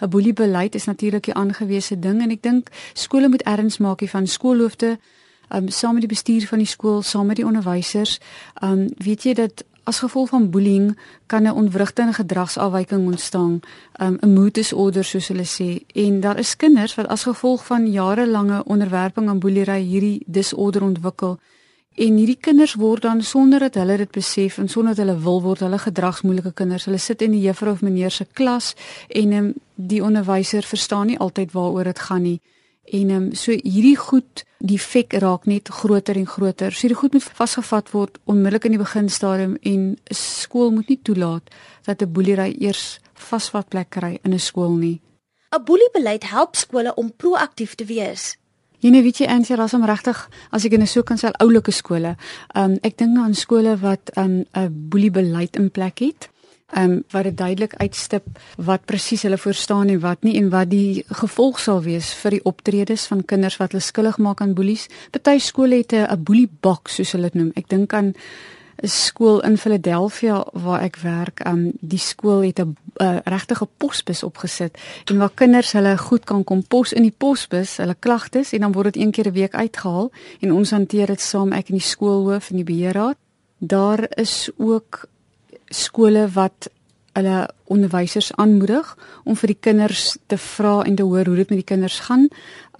'n 0.00 0.08
Boeliebeleid 0.08 0.74
is 0.74 0.84
natuurlik 0.84 1.26
'n 1.26 1.36
aangewese 1.36 1.98
ding 1.98 2.22
en 2.22 2.30
ek 2.30 2.42
dink 2.42 2.68
skole 2.92 3.28
moet 3.28 3.42
erns 3.42 3.78
maak 3.78 4.00
hiervan 4.00 4.26
skoolhoofde 4.26 4.98
um 5.48 5.68
saam 5.68 5.92
met 5.92 6.02
die 6.02 6.14
bestuur 6.14 6.46
van 6.46 6.58
die 6.58 6.66
skool, 6.66 7.02
saam 7.02 7.26
met 7.26 7.36
die 7.36 7.46
onderwysers. 7.46 8.18
Um 8.62 8.88
weet 8.98 9.22
jy 9.22 9.34
dat 9.34 9.64
as 9.86 9.98
gevolg 10.02 10.28
van 10.28 10.50
bullying 10.50 10.98
kan 11.26 11.42
'n 11.42 11.54
ontwrigting 11.54 12.14
gedragsafwyking 12.14 13.06
ontstaan, 13.06 13.60
um 14.00 14.18
'n 14.20 14.32
mood 14.32 14.54
disorder 14.54 15.04
soos 15.04 15.28
hulle 15.28 15.46
sê. 15.46 15.84
En 15.94 16.20
daar 16.20 16.38
is 16.38 16.56
kinders 16.56 16.94
wat 16.94 17.06
as 17.06 17.22
gevolg 17.22 17.66
van 17.66 17.90
jarelange 17.90 18.64
onderwerping 18.64 19.28
aan 19.28 19.38
boelery 19.38 19.82
hierdie 19.82 20.22
disorder 20.26 20.82
ontwikkel. 20.82 21.38
En 21.96 22.16
hierdie 22.16 22.36
kinders 22.40 22.74
word 22.74 23.02
dan 23.02 23.22
sonder 23.22 23.58
dat 23.58 23.74
hulle 23.74 23.96
dit 23.96 24.10
besef 24.10 24.58
en 24.58 24.68
sonder 24.68 24.94
dat 24.94 25.06
hulle 25.06 25.20
wil 25.20 25.42
word 25.42 25.62
hulle 25.64 25.78
gedragsmoeilike 25.78 26.52
kinders. 26.52 26.84
Hulle 26.84 26.98
sit 26.98 27.22
in 27.22 27.30
die 27.30 27.40
juffrou 27.40 27.72
of 27.72 27.80
meneer 27.80 28.10
se 28.10 28.26
klas 28.32 28.74
en 29.08 29.32
um, 29.32 29.54
die 29.74 30.02
onderwyser 30.04 30.62
verstaan 30.62 31.06
nie 31.06 31.18
altyd 31.18 31.52
waaroor 31.52 31.84
dit 31.84 31.98
gaan 31.98 32.22
nie. 32.22 32.40
En 32.86 33.10
ehm 33.10 33.22
um, 33.22 33.34
so 33.34 33.50
hierdie 33.52 33.96
goed, 33.96 34.44
die 34.58 34.78
fek 34.78 35.12
raak 35.12 35.46
net 35.46 35.68
groter 35.68 36.16
en 36.16 36.26
groter. 36.26 36.72
So 36.72 36.86
hierdie 36.86 37.00
goed 37.00 37.12
moet 37.12 37.22
vasgevat 37.22 37.90
word 37.90 38.18
onmiddellik 38.24 38.64
in 38.64 38.76
die 38.76 38.82
beginstadium 38.82 39.56
en 39.62 39.98
skool 40.14 40.70
moet 40.70 40.88
nie 40.88 41.00
toelaat 41.02 41.50
dat 41.84 42.02
'n 42.02 42.12
boelery 42.12 42.56
eers 42.58 43.00
vasvat 43.14 43.68
plek 43.68 43.90
kry 43.90 44.18
in 44.22 44.32
'n 44.32 44.38
skool 44.38 44.76
nie. 44.76 45.00
'n 45.50 45.64
Boeliebeleid 45.64 46.24
help 46.30 46.56
skole 46.56 46.94
om 46.94 47.12
proaktief 47.16 47.74
te 47.74 47.84
wees. 47.84 48.36
Jy 48.78 48.90
nou 48.90 49.02
weet 49.02 49.18
jy 49.18 49.26
Ansie, 49.26 49.56
daar's 49.56 49.74
om 49.74 49.84
regtig 49.84 50.28
as 50.50 50.64
ek 50.64 50.72
in 50.72 50.82
'n 50.82 50.86
so 50.86 51.02
kan 51.02 51.16
sê 51.18 51.30
oulike 51.40 51.72
skole. 51.72 52.16
Um, 52.54 52.78
ek 52.82 52.98
dink 52.98 53.10
nou 53.10 53.24
aan 53.24 53.34
skole 53.34 53.76
wat 53.76 54.10
ehm, 54.14 54.30
'n 54.30 54.46
um, 54.54 54.88
boeliebeleid 54.88 55.56
in 55.56 55.70
plek 55.70 55.98
het 55.98 56.28
ehm 56.66 56.90
um, 56.90 57.04
wat 57.10 57.22
dit 57.22 57.36
duidelik 57.36 57.74
uitstip 57.74 58.24
wat 58.56 58.84
presies 58.84 59.22
hulle 59.22 59.38
verstaan 59.38 59.88
en 59.88 60.00
wat 60.00 60.22
nie 60.26 60.34
en 60.36 60.48
wat 60.50 60.70
die 60.70 61.04
gevolg 61.06 61.60
sal 61.62 61.82
wees 61.82 62.08
vir 62.22 62.30
die 62.30 62.42
optredes 62.42 63.06
van 63.06 63.24
kinders 63.24 63.56
wat 63.60 63.70
hulle 63.70 63.82
skuldig 63.82 64.18
maak 64.18 64.40
aan 64.40 64.54
boelies. 64.54 64.88
Party 65.10 65.38
skole 65.38 65.76
het 65.76 65.92
'n 65.92 66.22
boelie 66.22 66.50
box 66.60 66.94
soos 66.94 67.12
hulle 67.12 67.30
dit 67.30 67.34
noem. 67.34 67.52
Ek 67.54 67.68
dink 67.68 67.92
aan 67.92 68.14
'n 68.82 68.88
skool 68.88 69.40
in 69.40 69.56
Philadelphia 69.58 70.44
waar 70.52 70.82
ek 70.82 70.96
werk. 70.96 71.46
Um, 71.46 71.72
die 71.80 71.98
skool 71.98 72.42
het 72.42 72.58
'n 72.58 72.76
uh, 72.96 73.16
regtige 73.24 73.68
posbus 73.76 74.22
opgesit 74.22 74.78
en 75.04 75.18
waar 75.18 75.30
kinders 75.34 75.72
hulle 75.72 75.98
goed 75.98 76.24
kan 76.24 76.44
kom 76.44 76.66
pos 76.66 76.92
in 76.92 77.02
die 77.02 77.14
posbus, 77.16 77.76
hulle 77.76 77.96
klagtes 77.98 78.52
en 78.52 78.60
dan 78.60 78.72
word 78.72 78.92
dit 78.92 79.02
een 79.02 79.10
keer 79.10 79.28
'n 79.28 79.32
week 79.32 79.54
uitgehaal 79.54 80.10
en 80.40 80.52
ons 80.52 80.70
hanteer 80.70 81.06
dit 81.06 81.20
saam 81.20 81.52
ek 81.52 81.68
en 81.68 81.74
die 81.74 81.90
skoolhoof 81.94 82.50
en 82.50 82.56
die 82.56 82.64
beheerraad. 82.64 83.16
Daar 83.58 84.06
is 84.16 84.50
ook 84.56 85.08
skole 85.68 86.28
wat 86.32 86.70
hulle 87.12 87.48
onderwysers 87.64 88.32
aanmoedig 88.36 88.96
om 89.24 89.36
vir 89.36 89.46
die 89.46 89.60
kinders 89.60 90.16
te 90.26 90.38
vra 90.38 90.82
en 90.84 90.96
te 90.96 91.02
hoor 91.02 91.26
hoe 91.26 91.36
dit 91.36 91.48
met 91.48 91.58
die 91.64 91.70
kinders 91.74 92.00
gaan. 92.00 92.28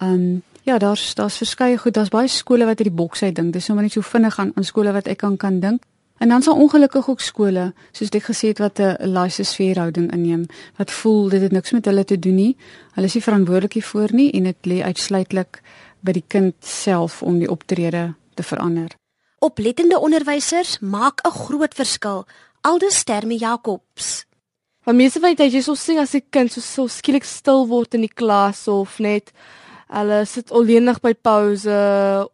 Um 0.01 0.43
Ja, 0.67 0.77
daar's 0.77 1.15
daar's 1.15 1.37
verskeie 1.37 1.77
goed. 1.77 1.93
Daar's 1.93 2.09
baie 2.11 2.27
skole 2.27 2.65
wat 2.65 2.81
uit 2.81 2.89
die 2.89 2.95
boks 2.95 3.21
uit 3.23 3.35
dink. 3.35 3.53
Dis 3.53 3.67
nou 3.67 3.77
maar 3.77 3.85
net 3.87 3.93
so 3.95 4.01
vinnig 4.01 4.39
aan 4.39 4.51
aan 4.55 4.63
skole 4.67 4.91
wat 4.91 5.07
ek 5.07 5.17
kan 5.17 5.37
kan 5.37 5.59
dink. 5.59 5.83
En 6.17 6.29
dan 6.29 6.41
daar 6.41 6.53
ongelukkig 6.53 7.09
ook 7.09 7.21
skole, 7.21 7.73
soos 7.91 8.09
ek 8.09 8.23
gesê 8.23 8.47
het 8.51 8.59
wat 8.59 8.79
'n 8.79 9.07
laissez-faire 9.07 9.79
houding 9.79 10.11
inneem, 10.11 10.45
wat 10.75 10.91
voel 10.91 11.29
dit 11.29 11.41
het 11.41 11.51
niks 11.51 11.71
met 11.71 11.85
hulle 11.85 12.03
te 12.03 12.19
doen 12.19 12.35
nie. 12.35 12.57
Hulle 12.91 13.05
is 13.05 13.13
nie 13.13 13.23
verantwoordelik 13.23 13.73
hiervoor 13.73 14.13
nie 14.13 14.31
en 14.31 14.43
dit 14.43 14.55
lê 14.65 14.81
uitsluitlik 14.81 15.61
by 15.99 16.11
die 16.11 16.23
kind 16.27 16.55
self 16.59 17.23
om 17.23 17.39
die 17.39 17.49
optrede 17.49 18.13
te 18.33 18.43
verander. 18.43 18.95
Oplettende 19.39 19.99
onderwysers 19.99 20.79
maak 20.79 21.21
'n 21.23 21.31
groot 21.31 21.73
verskil. 21.73 22.25
Aldus 22.61 23.03
Terme 23.03 23.37
Jacobs. 23.37 24.25
Maar 24.83 24.95
mense 24.95 25.19
weet 25.19 25.39
jy 25.39 25.61
so 25.61 25.75
sien 25.75 25.99
as 25.99 26.15
'n 26.15 26.23
kind 26.29 26.51
so, 26.51 26.61
so 26.61 26.87
skielik 26.87 27.23
stil 27.23 27.67
word 27.67 27.93
in 27.93 28.01
die 28.01 28.15
klas 28.21 28.67
of 28.67 28.99
net 28.99 29.31
hulle 29.87 30.25
sit 30.25 30.51
alleenig 30.51 30.99
by 31.01 31.13
pouse 31.13 31.67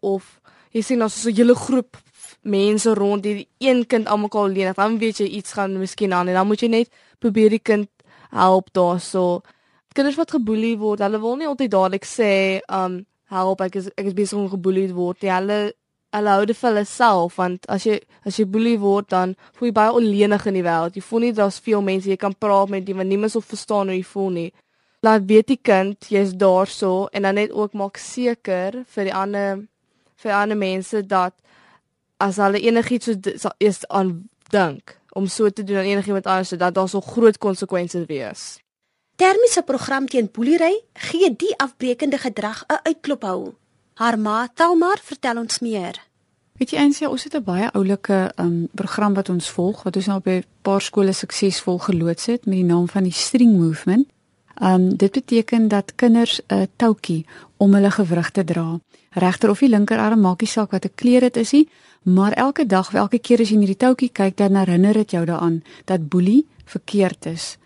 of 0.02 0.40
jy 0.72 0.82
sien 0.82 1.02
ons 1.02 1.22
so 1.22 1.30
'n 1.30 1.36
hele 1.36 1.56
groep 1.56 1.98
mense 2.44 2.94
rond 2.94 3.24
die 3.24 3.48
een 3.60 3.86
kind 3.88 4.08
almekaar 4.08 4.44
alleen 4.50 4.74
dan 4.76 4.98
weet 4.98 5.18
jy 5.18 5.28
iets 5.28 5.54
gaan 5.54 5.80
miskien 5.80 6.14
aan 6.14 6.28
en 6.28 6.34
dan 6.34 6.48
moet 6.48 6.62
jy 6.62 6.68
net 6.70 6.90
probeer 7.20 7.50
die 7.50 7.60
kind 7.60 7.90
help 8.32 8.70
daarso. 8.74 9.42
Kinders 9.94 10.18
wat 10.18 10.32
geboelie 10.32 10.78
word 10.78 11.00
hulle 11.00 11.20
wil 11.20 11.36
nie 11.36 11.48
altyd 11.48 11.72
dadelik 11.72 12.06
sê 12.06 12.62
um 12.70 13.06
help 13.30 13.62
ek 13.62 13.76
is 13.76 13.88
ek 13.98 14.06
is 14.06 14.14
besig 14.14 14.38
om 14.38 14.50
geboelie 14.50 14.94
word 14.94 15.20
die 15.20 15.32
hulle 15.32 15.74
hulle 16.14 16.36
hou 16.38 16.46
dit 16.46 16.58
vir 16.58 16.70
hulle 16.70 16.86
self 16.86 17.38
want 17.42 17.70
as 17.76 17.88
jy 17.88 18.00
as 18.26 18.40
jy 18.40 18.46
boelie 18.56 18.78
word 18.80 19.10
dan 19.10 19.36
voel 19.54 19.70
jy 19.70 19.76
baie 19.80 19.96
alleenig 20.00 20.48
in 20.52 20.60
die 20.60 20.66
wêreld 20.66 20.98
jy 20.98 21.06
voel 21.10 21.26
nie 21.26 21.34
daar's 21.40 21.60
veel 21.68 21.82
mense 21.82 22.10
jy 22.10 22.20
kan 22.26 22.36
praat 22.46 22.70
met 22.70 22.86
die 22.86 22.96
want 22.98 23.10
niemand 23.10 23.36
sal 23.36 23.46
verstaan 23.54 23.92
hoe 23.92 24.00
jy 24.00 24.08
voel 24.14 24.30
nie 24.40 24.50
laat 25.04 25.28
weet 25.28 25.52
die 25.52 25.60
kind 25.72 26.10
jy's 26.10 26.36
daarso 26.46 27.08
en 27.12 27.28
dan 27.28 27.36
net 27.42 27.52
ook 27.52 27.74
maak 27.74 27.98
seker 27.98 28.84
vir 28.96 29.10
die 29.10 29.16
ander 29.24 29.64
vir 30.24 30.36
ander 30.40 30.58
mense 30.58 31.02
dat 31.04 31.36
as 32.24 32.40
hulle 32.40 32.62
enigiets 32.62 33.12
so 33.42 33.52
eers 33.60 33.84
aan 33.90 34.14
dink 34.54 34.98
om 35.14 35.28
so 35.28 35.50
te 35.50 35.64
doen 35.64 35.82
aan 35.82 35.92
enigiemand 35.94 36.26
anders 36.26 36.50
dat 36.50 36.76
daar 36.76 36.90
so 36.90 37.02
groot 37.02 37.38
konsekwensies 37.38 38.06
wees. 38.08 38.44
Termiese 39.16 39.62
program 39.62 40.08
teen 40.08 40.30
boelery 40.32 40.74
gee 40.94 41.30
die 41.36 41.54
afbreekende 41.58 42.18
gedrag 42.18 42.64
'n 42.68 42.80
uitklop 42.84 43.24
hou. 43.24 43.54
Haar 43.94 44.18
ma 44.18 44.48
Talmar 44.54 44.98
vertel 45.06 45.38
ons 45.38 45.60
meer. 45.62 46.00
Weet 46.58 46.72
jy 46.74 46.80
eintlik 46.82 47.12
ons 47.14 47.24
het 47.24 47.36
'n 47.38 47.44
baie 47.46 47.70
oulike 47.78 48.32
um, 48.42 48.68
program 48.74 49.14
wat 49.14 49.30
ons 49.30 49.50
volg 49.50 49.84
wat 49.84 49.96
ons 49.96 50.06
nou 50.06 50.18
op 50.18 50.28
'n 50.28 50.44
paar 50.62 50.82
skole 50.82 51.14
suksesvol 51.14 51.78
geloods 51.78 52.26
het 52.26 52.46
met 52.46 52.56
die 52.56 52.66
naam 52.74 52.88
van 52.90 53.04
die 53.04 53.12
String 53.12 53.58
Movement. 53.58 54.08
Um 54.62 54.98
dit 54.98 55.12
beteken 55.12 55.68
dat 55.68 55.96
kinders 55.96 56.42
'n 56.48 56.68
toutjie 56.76 57.26
om 57.58 57.74
hulle 57.74 57.92
gewrig 57.92 58.32
te 58.32 58.44
dra. 58.44 58.80
Regter 59.12 59.50
of 59.50 59.60
die 59.60 59.70
linkerarm 59.70 60.22
maak 60.22 60.42
nie 60.42 60.50
saak 60.50 60.72
wat 60.72 60.86
'n 60.86 60.96
kleur 60.96 61.20
dit 61.20 61.38
is 61.38 61.52
nie, 61.52 61.70
maar 62.04 62.32
elke 62.32 62.66
dag, 62.66 62.94
elke 62.94 63.20
keer 63.20 63.40
as 63.40 63.50
jy 63.50 63.54
in 63.54 63.60
hierdie 63.60 63.86
toutjie 63.86 64.12
kyk, 64.12 64.38
dan 64.38 64.56
herinner 64.56 64.94
dit 64.94 65.12
jou 65.12 65.26
daaraan 65.26 65.64
dat 65.86 66.10
boelie 66.10 66.48
verkeerd 66.66 67.26
is, 67.26 67.58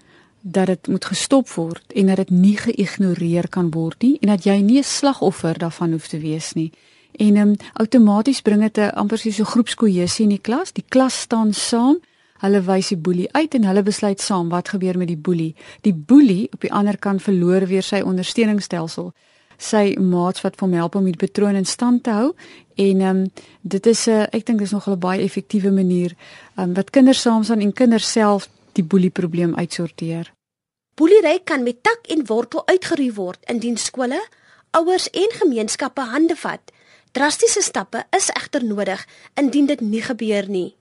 dat 0.51 0.67
dit 0.67 0.87
moet 0.87 1.05
gestop 1.05 1.49
word 1.49 1.93
en 1.93 2.07
dat 2.07 2.15
dit 2.15 2.29
nie 2.29 2.57
geïgnoreer 2.57 3.49
kan 3.49 3.71
word 3.71 4.01
nie 4.01 4.17
en 4.21 4.27
dat 4.27 4.43
jy 4.43 4.61
nie 4.61 4.79
'n 4.79 4.83
slagoffer 4.83 5.57
daarvan 5.57 5.91
hoef 5.91 6.07
te 6.07 6.19
wees 6.19 6.53
nie. 6.53 6.71
En 7.19 7.37
um 7.37 7.55
outomaties 7.73 8.41
bring 8.41 8.61
dit 8.61 8.77
'n 8.77 8.95
amper 8.95 9.17
so 9.17 9.29
'n 9.29 9.53
groepskohesie 9.53 10.23
in 10.23 10.29
die 10.29 10.41
klas. 10.41 10.71
Die 10.71 10.85
klas 10.87 11.19
staan 11.19 11.53
saam 11.53 11.97
Hulle 12.37 12.61
wys 12.61 12.91
die 12.93 12.99
boelie 13.01 13.29
uit 13.33 13.55
en 13.57 13.65
hulle 13.65 13.83
besluit 13.83 14.21
saam 14.21 14.49
wat 14.53 14.69
gebeur 14.69 14.97
met 14.97 15.09
die 15.09 15.17
boelie. 15.17 15.55
Die 15.81 15.93
boelie 15.93 16.47
op 16.53 16.61
die 16.61 16.73
ander 16.73 16.97
kant 16.97 17.21
verloor 17.21 17.65
weer 17.65 17.83
sy 17.85 18.03
ondersteuningsstelsel. 18.05 19.11
Sy 19.57 19.95
maats 19.97 20.43
wat 20.45 20.59
hom 20.61 20.75
help 20.77 20.95
om 20.95 21.07
die 21.09 21.17
patroon 21.17 21.57
in 21.57 21.65
stand 21.65 22.03
te 22.03 22.13
hou 22.13 22.33
en 22.75 23.01
ehm 23.01 23.23
um, 23.23 23.25
dit 23.61 23.85
is 23.85 24.07
'n 24.07 24.11
uh, 24.11 24.27
ek 24.31 24.45
dink 24.45 24.59
dis 24.59 24.71
nog 24.71 24.87
'n 24.87 24.99
baie 24.99 25.21
effektiewe 25.21 25.71
manier 25.71 26.13
um, 26.57 26.73
wat 26.73 26.89
kinders 26.89 27.21
saam 27.21 27.43
staan 27.43 27.61
en 27.61 27.73
kinders 27.73 28.11
self 28.11 28.49
die 28.73 28.83
boelie 28.83 29.09
probleem 29.09 29.55
uitsorteer. 29.55 30.36
Boelery 30.97 31.39
kan 31.43 31.63
met 31.63 31.83
tak 31.83 32.07
en 32.09 32.25
wortel 32.25 32.63
uitgeroei 32.65 33.11
word 33.13 33.43
indien 33.53 33.75
skole, 33.77 34.17
ouers 34.73 35.05
en 35.13 35.33
gemeenskappe 35.39 36.01
hande 36.01 36.33
vat. 36.41 36.71
Drastiese 37.13 37.61
stappe 37.61 38.01
is 38.17 38.31
egter 38.33 38.65
nodig 38.65 39.03
indien 39.37 39.69
dit 39.69 39.83
nie 39.85 40.01
gebeur 40.01 40.49
nie. 40.49 40.71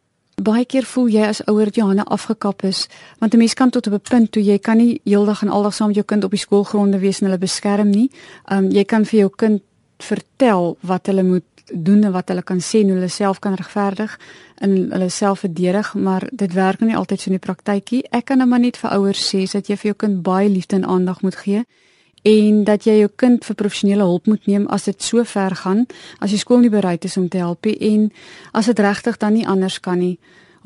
Baie 0.40 0.64
keer 0.64 0.88
voel 0.88 1.10
jy 1.12 1.26
as 1.28 1.42
ouer 1.44 1.68
jou 1.68 1.84
hande 1.90 2.06
afgekap 2.16 2.64
is, 2.64 2.86
want 3.20 3.34
'n 3.34 3.38
mens 3.38 3.54
kan 3.54 3.70
tot 3.70 3.86
op 3.86 3.92
'n 3.92 4.08
punt 4.08 4.32
toe 4.32 4.42
jy 4.42 4.58
kan 4.58 4.76
nie 4.76 5.00
heeldag 5.04 5.42
en 5.42 5.48
aldag 5.48 5.74
saam 5.74 5.88
met 5.88 5.96
jou 5.96 6.06
kind 6.06 6.24
op 6.24 6.30
die 6.30 6.40
skoolgronde 6.40 6.98
wees 6.98 7.20
en 7.20 7.26
hulle 7.26 7.38
beskerm 7.38 7.90
nie. 7.90 8.10
Um 8.50 8.70
jy 8.70 8.84
kan 8.84 9.04
vir 9.04 9.18
jou 9.18 9.30
kind 9.36 9.62
vertel 9.98 10.76
wat 10.80 11.06
hulle 11.06 11.22
moet 11.22 11.55
doen 11.72 12.04
en 12.04 12.12
wat 12.12 12.28
hulle 12.28 12.42
kan 12.42 12.60
sê 12.60 12.82
en 12.84 12.94
hulle 12.94 13.08
self 13.08 13.38
kan 13.38 13.54
regverdig 13.54 14.18
en 14.64 14.76
hulle 14.92 15.08
self 15.08 15.42
verdedig, 15.44 15.94
maar 15.94 16.28
dit 16.32 16.52
werk 16.52 16.80
nie 16.80 16.96
altyd 16.96 17.20
so 17.20 17.30
in 17.30 17.38
die 17.38 17.46
praktykie. 17.46 18.04
Ek 18.10 18.24
kan 18.30 18.38
net 18.38 18.48
maar 18.48 18.62
net 18.62 18.76
vir 18.76 18.94
ouers 18.96 19.24
sê 19.32 19.44
dat 19.50 19.68
jy 19.68 19.76
vir 19.76 19.92
jou 19.92 19.98
kind 20.06 20.22
baie 20.22 20.48
liefde 20.48 20.76
en 20.76 20.86
aandag 20.86 21.22
moet 21.22 21.36
gee 21.36 21.66
en 22.26 22.64
dat 22.64 22.86
jy 22.86 22.96
jou 23.00 23.10
kind 23.22 23.44
vir 23.46 23.58
professionele 23.58 24.06
hulp 24.06 24.26
moet 24.26 24.48
neem 24.50 24.66
as 24.74 24.88
dit 24.88 25.02
so 25.02 25.22
ver 25.24 25.54
gaan 25.62 25.84
as 26.18 26.32
die 26.34 26.40
skool 26.40 26.64
nie 26.64 26.72
bereid 26.72 27.04
is 27.06 27.16
om 27.20 27.28
te 27.30 27.38
help 27.42 27.68
nie 27.68 27.76
en 27.92 28.08
as 28.52 28.66
dit 28.70 28.82
regtig 28.82 29.20
dan 29.22 29.36
nie 29.36 29.46
anders 29.46 29.78
kan 29.80 30.00
nie 30.02 30.16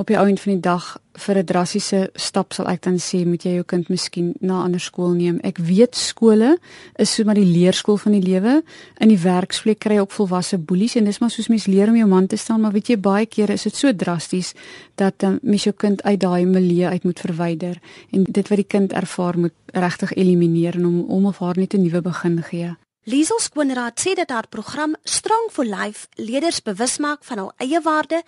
op 0.00 0.08
die 0.08 0.18
ouend 0.18 0.40
van 0.40 0.52
die 0.52 0.62
dag 0.64 0.84
vir 1.20 1.38
'n 1.38 1.44
drastiese 1.44 2.10
stap 2.14 2.52
sal 2.52 2.68
ek 2.68 2.82
dan 2.82 2.96
sê 2.98 3.26
moet 3.26 3.42
jy 3.44 3.52
jou 3.54 3.64
kind 3.64 3.88
miskien 3.88 4.34
na 4.40 4.60
'n 4.60 4.64
ander 4.64 4.80
skool 4.80 5.12
neem. 5.12 5.38
Ek 5.42 5.58
weet 5.58 5.94
skole 5.94 6.58
is 6.96 7.14
so 7.14 7.24
maar 7.24 7.34
die 7.34 7.52
leerskool 7.58 7.96
van 7.96 8.12
die 8.12 8.22
lewe. 8.22 8.62
In 8.98 9.08
die 9.08 9.18
werksplek 9.18 9.78
kry 9.78 9.94
jy 9.94 10.00
ook 10.00 10.10
volwasse 10.12 10.58
boelies 10.58 10.96
en 10.96 11.04
dis 11.04 11.18
maar 11.18 11.30
soos 11.30 11.48
mens 11.48 11.66
leer 11.66 11.88
om 11.88 11.96
jou 11.96 12.08
man 12.08 12.26
te 12.26 12.36
staan, 12.36 12.60
maar 12.60 12.72
weet 12.72 12.88
jy 12.88 12.96
baie 12.96 13.26
kere 13.26 13.52
is 13.52 13.62
dit 13.62 13.76
so 13.76 13.92
drasties 13.92 14.54
dat 14.94 15.22
um, 15.22 15.38
mens 15.42 15.64
jou 15.64 15.74
kind 15.74 16.02
uit 16.02 16.20
daai 16.20 16.46
milieu 16.46 16.88
uit 16.88 17.04
moet 17.04 17.20
verwyder 17.20 17.80
en 18.10 18.24
dit 18.24 18.48
wat 18.48 18.56
die 18.56 18.68
kind 18.78 18.92
ervaar 18.92 19.38
moet 19.38 19.54
regtig 19.66 20.14
elimineer 20.14 20.74
en 20.74 20.84
hom 20.84 21.04
om 21.08 21.26
of 21.26 21.38
haar 21.38 21.56
net 21.58 21.74
'n 21.74 21.82
nuwe 21.82 22.00
begin 22.00 22.42
gee. 22.42 22.76
Liesel 23.08 23.38
Skoonraad 23.40 23.96
sê 23.96 24.12
dat 24.12 24.28
haar 24.28 24.46
program 24.48 24.92
Strong 25.08 25.48
for 25.50 25.64
Life 25.64 26.06
leerders 26.20 26.60
bewus 26.62 26.98
maak 27.00 27.24
van 27.24 27.38
hul 27.40 27.48
eie 27.56 27.80
waarde 27.80 28.20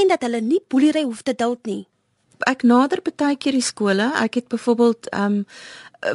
en 0.00 0.12
dat 0.12 0.22
hulle 0.26 0.40
nie 0.40 0.60
boelery 0.68 1.02
hoef 1.02 1.22
te 1.22 1.34
duld 1.34 1.66
nie. 1.66 1.86
Ek 2.48 2.64
nader 2.66 3.02
baie 3.04 3.36
keer 3.36 3.54
die 3.54 3.64
skole. 3.64 4.10
Ek 4.18 4.40
het 4.40 4.48
byvoorbeeld 4.48 5.10
ehm 5.12 5.42
um, 5.42 5.46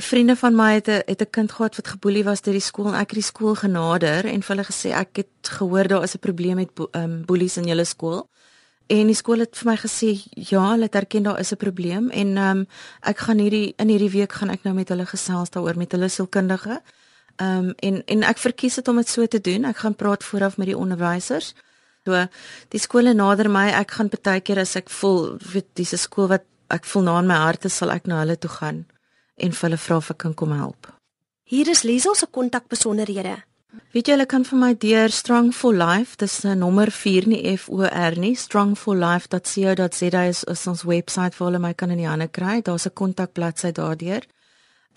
vriende 0.03 0.35
van 0.35 0.55
my 0.55 0.73
het 0.73 0.87
'n 0.87 1.01
het 1.05 1.21
'n 1.21 1.29
kind 1.29 1.51
gehad 1.51 1.75
wat 1.75 1.87
geboelie 1.87 2.23
was 2.23 2.41
deur 2.41 2.53
die 2.53 2.61
skool 2.61 2.87
en 2.87 2.93
ek 2.93 3.09
het 3.09 3.19
die 3.21 3.31
skool 3.31 3.55
genader 3.55 4.25
en 4.25 4.43
vir 4.43 4.55
hulle 4.55 4.67
gesê 4.67 4.89
ek 4.91 5.15
het 5.15 5.49
gehoor 5.57 5.87
daar 5.87 6.03
is 6.03 6.15
'n 6.15 6.19
probleem 6.19 6.55
met 6.55 6.69
ehm 6.75 7.03
um, 7.03 7.25
boelies 7.25 7.57
in 7.57 7.67
julle 7.67 7.85
skool. 7.85 8.27
En 8.87 9.05
die 9.05 9.15
skool 9.15 9.39
het 9.39 9.57
vir 9.57 9.71
my 9.71 9.77
gesê 9.77 10.09
ja, 10.29 10.71
hulle 10.71 10.89
erken 10.89 11.23
daar 11.23 11.39
is 11.39 11.51
'n 11.51 11.57
probleem 11.57 12.09
en 12.09 12.37
ehm 12.37 12.57
um, 12.57 12.67
ek 13.01 13.17
gaan 13.17 13.37
hierdie 13.37 13.73
in 13.77 13.87
hierdie 13.87 14.11
week 14.11 14.33
gaan 14.33 14.49
ek 14.49 14.63
nou 14.63 14.75
met 14.75 14.89
hulle 14.89 15.05
gesels 15.05 15.49
daaroor 15.49 15.77
met 15.77 15.91
hulle 15.91 16.09
sielkundige. 16.09 16.81
Ehm 17.35 17.57
um, 17.57 17.73
en 17.79 18.05
en 18.05 18.23
ek 18.23 18.37
verkies 18.37 18.75
dit 18.75 18.87
om 18.87 18.95
dit 18.95 19.09
so 19.09 19.25
te 19.25 19.41
doen. 19.41 19.65
Ek 19.65 19.77
gaan 19.77 19.95
praat 19.95 20.23
vooraf 20.23 20.57
met 20.57 20.67
die 20.67 20.77
onderwysers. 20.77 21.53
So 22.07 22.27
die 22.71 22.79
skole 22.79 23.11
nader 23.17 23.49
my, 23.51 23.67
ek 23.75 23.97
gaan 23.97 24.11
baie 24.13 24.39
keer 24.39 24.61
as 24.63 24.77
ek 24.79 24.91
voel 24.99 25.35
weet 25.53 25.73
dis 25.75 25.93
'n 25.93 25.99
skool 26.07 26.29
wat 26.31 26.45
ek 26.71 26.85
voel 26.85 27.03
na 27.03 27.19
in 27.19 27.27
my 27.27 27.35
hart 27.35 27.65
is, 27.65 27.75
sal 27.75 27.91
ek 27.91 28.07
na 28.07 28.21
hulle 28.23 28.37
toe 28.39 28.51
gaan 28.59 28.85
en 29.37 29.51
vir 29.51 29.69
hulle 29.69 29.77
vra 29.77 29.97
of 29.97 30.11
ek 30.11 30.17
kan 30.23 30.33
kom 30.33 30.51
help. 30.51 30.87
Hier 31.43 31.67
is 31.69 31.83
Liesel 31.83 32.15
se 32.15 32.27
kontakbesonderhede. 32.27 33.43
Weet 33.93 34.07
jy 34.07 34.13
hulle 34.15 34.25
kan 34.25 34.43
vir 34.43 34.59
my 34.59 34.73
deur 34.73 35.11
Strong 35.11 35.51
for 35.53 35.73
Life, 35.73 36.17
dis 36.17 36.45
'n 36.45 36.59
nommer 36.59 36.91
4 36.91 37.27
nie 37.27 37.43
F 37.57 37.69
O 37.69 37.83
R 37.83 38.15
nie, 38.15 38.35
strongforlife.co.za 38.35 40.23
is, 40.23 40.43
is 40.43 40.67
ons 40.67 40.83
webwerf 40.83 41.35
vir 41.35 41.45
hulle 41.47 41.59
my 41.59 41.73
kan 41.73 41.91
in 41.91 41.97
die 41.97 42.07
hande 42.07 42.27
kry. 42.27 42.61
Daar's 42.61 42.87
'n 42.87 42.93
kontakbladsy 42.93 43.71
daardeur. 43.71 44.23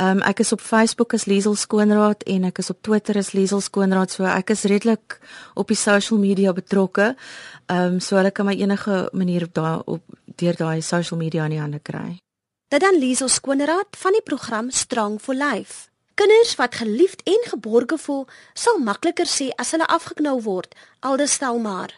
Ehm 0.00 0.16
um, 0.16 0.20
ek 0.24 0.38
is 0.40 0.52
op 0.52 0.60
Facebook 0.64 1.12
as 1.12 1.26
Liesel 1.28 1.54
Skoonraad 1.60 2.22
en 2.32 2.44
ek 2.48 2.58
is 2.62 2.70
op 2.72 2.78
Twitter 2.80 3.18
as 3.20 3.34
Liesel 3.36 3.60
Skoonraad. 3.60 4.08
So 4.10 4.24
ek 4.24 4.54
is 4.54 4.62
redelik 4.64 5.18
op 5.60 5.68
die 5.68 5.76
social 5.76 6.16
media 6.18 6.54
betrokke. 6.56 7.10
Ehm 7.66 7.98
um, 7.98 8.00
so 8.00 8.16
hulle 8.16 8.30
kan 8.32 8.48
my 8.48 8.54
enige 8.56 9.10
manier 9.12 9.44
op 9.44 9.52
daai 9.54 9.82
op 9.84 10.00
deur 10.40 10.56
daai 10.56 10.80
social 10.80 11.20
media 11.20 11.44
aan 11.44 11.52
die 11.52 11.60
hande 11.60 11.82
kry. 11.84 12.16
Dit 12.72 12.80
dan 12.80 12.96
Liesel 12.96 13.28
Skoonraad 13.28 14.00
van 14.00 14.16
die 14.16 14.24
program 14.24 14.70
Strong 14.70 15.20
for 15.20 15.34
Life. 15.34 15.90
Kinders 16.14 16.56
wat 16.56 16.80
geliefd 16.80 17.20
en 17.28 17.44
geborge 17.52 17.98
voel, 17.98 18.26
sal 18.54 18.80
makliker 18.80 19.28
sê 19.28 19.50
as 19.56 19.76
hulle 19.76 19.86
afgeknou 19.86 20.40
word, 20.42 20.74
aldus 21.00 21.36
stel 21.36 21.58
maar. 21.58 21.92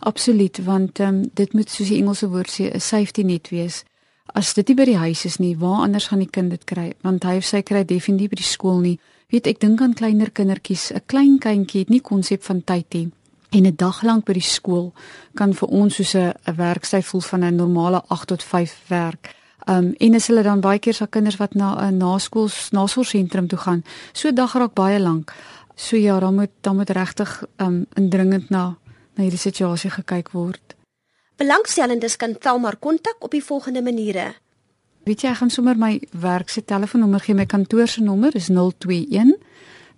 Absoluut, 0.00 0.64
want 0.64 0.98
ehm 0.98 1.08
um, 1.08 1.30
dit 1.34 1.52
moet 1.52 1.70
soos 1.70 1.92
die 1.92 2.00
Engelse 2.00 2.28
woord 2.28 2.48
sê, 2.48 2.72
'n 2.72 2.80
safety 2.80 3.22
net 3.22 3.52
wees. 3.52 3.84
As 4.34 4.50
dit 4.58 4.66
nie 4.66 4.74
by 4.74 4.84
die 4.88 4.98
huis 4.98 5.20
is 5.28 5.36
nie, 5.38 5.52
waar 5.54 5.84
anders 5.84 6.08
gaan 6.10 6.18
die 6.18 6.30
kind 6.30 6.50
dit 6.50 6.64
kry? 6.66 6.88
Want 7.06 7.22
hy 7.22 7.36
of 7.38 7.46
sy 7.46 7.60
kry 7.62 7.84
definitief 7.86 8.32
by 8.32 8.38
die 8.40 8.46
skool 8.48 8.80
nie. 8.82 8.96
Weet 9.30 9.46
ek 9.46 9.60
dink 9.62 9.82
aan 9.84 9.94
kleiner 9.94 10.32
kindertjies, 10.34 10.90
'n 10.90 11.06
klein 11.06 11.38
kindjie 11.38 11.84
het 11.84 11.90
nie 11.90 12.00
konsep 12.00 12.42
van 12.42 12.64
tyd 12.64 12.86
nie. 12.94 13.12
En 13.52 13.66
'n 13.66 13.76
dag 13.76 14.02
lank 14.02 14.24
by 14.26 14.32
die 14.32 14.42
skool 14.42 14.92
kan 15.34 15.54
vir 15.54 15.68
ons 15.68 15.94
soos 15.94 16.14
'n 16.16 16.34
werksyf 16.56 17.06
voel 17.06 17.20
van 17.20 17.44
'n 17.44 17.56
normale 17.56 18.02
8 18.08 18.26
tot 18.26 18.42
5 18.42 18.82
werk. 18.88 19.34
Um 19.68 19.94
en 19.98 20.14
as 20.14 20.26
hulle 20.26 20.42
dan 20.42 20.60
baie 20.60 20.78
keer 20.78 20.94
sa 20.94 21.06
kinders 21.06 21.36
wat 21.36 21.54
na 21.54 21.86
'n 21.86 21.96
naskools 21.96 22.70
nasorgsentrum 22.70 23.46
toe 23.46 23.58
gaan, 23.58 23.84
so 24.12 24.32
dag 24.32 24.52
raak 24.54 24.74
baie 24.74 25.00
lank. 25.00 25.32
So 25.76 25.96
ja, 25.96 26.18
dan 26.18 26.34
moet 26.34 26.50
dan 26.60 26.76
moet 26.76 26.90
regtig 26.90 27.44
um 27.58 27.86
indringend 27.94 28.50
na 28.50 28.76
na 29.14 29.22
hierdie 29.22 29.38
situasie 29.38 29.90
gekyk 29.90 30.32
word. 30.32 30.74
Belangstellendes 31.36 32.16
kan 32.16 32.38
Thelma 32.38 32.74
kontak 32.78 33.16
op 33.18 33.30
die 33.30 33.44
volgende 33.44 33.82
maniere. 33.82 34.34
Weet 35.04 35.20
jy, 35.20 35.34
ek 35.34 35.42
gaan 35.42 35.50
sommer 35.50 35.76
my 35.76 36.00
werk 36.20 36.48
se 36.48 36.64
telefoonnommer 36.64 37.20
gee. 37.20 37.34
My 37.34 37.46
kantoor 37.46 37.88
se 37.88 38.02
nommer 38.02 38.36
is 38.36 38.48
021 38.48 39.36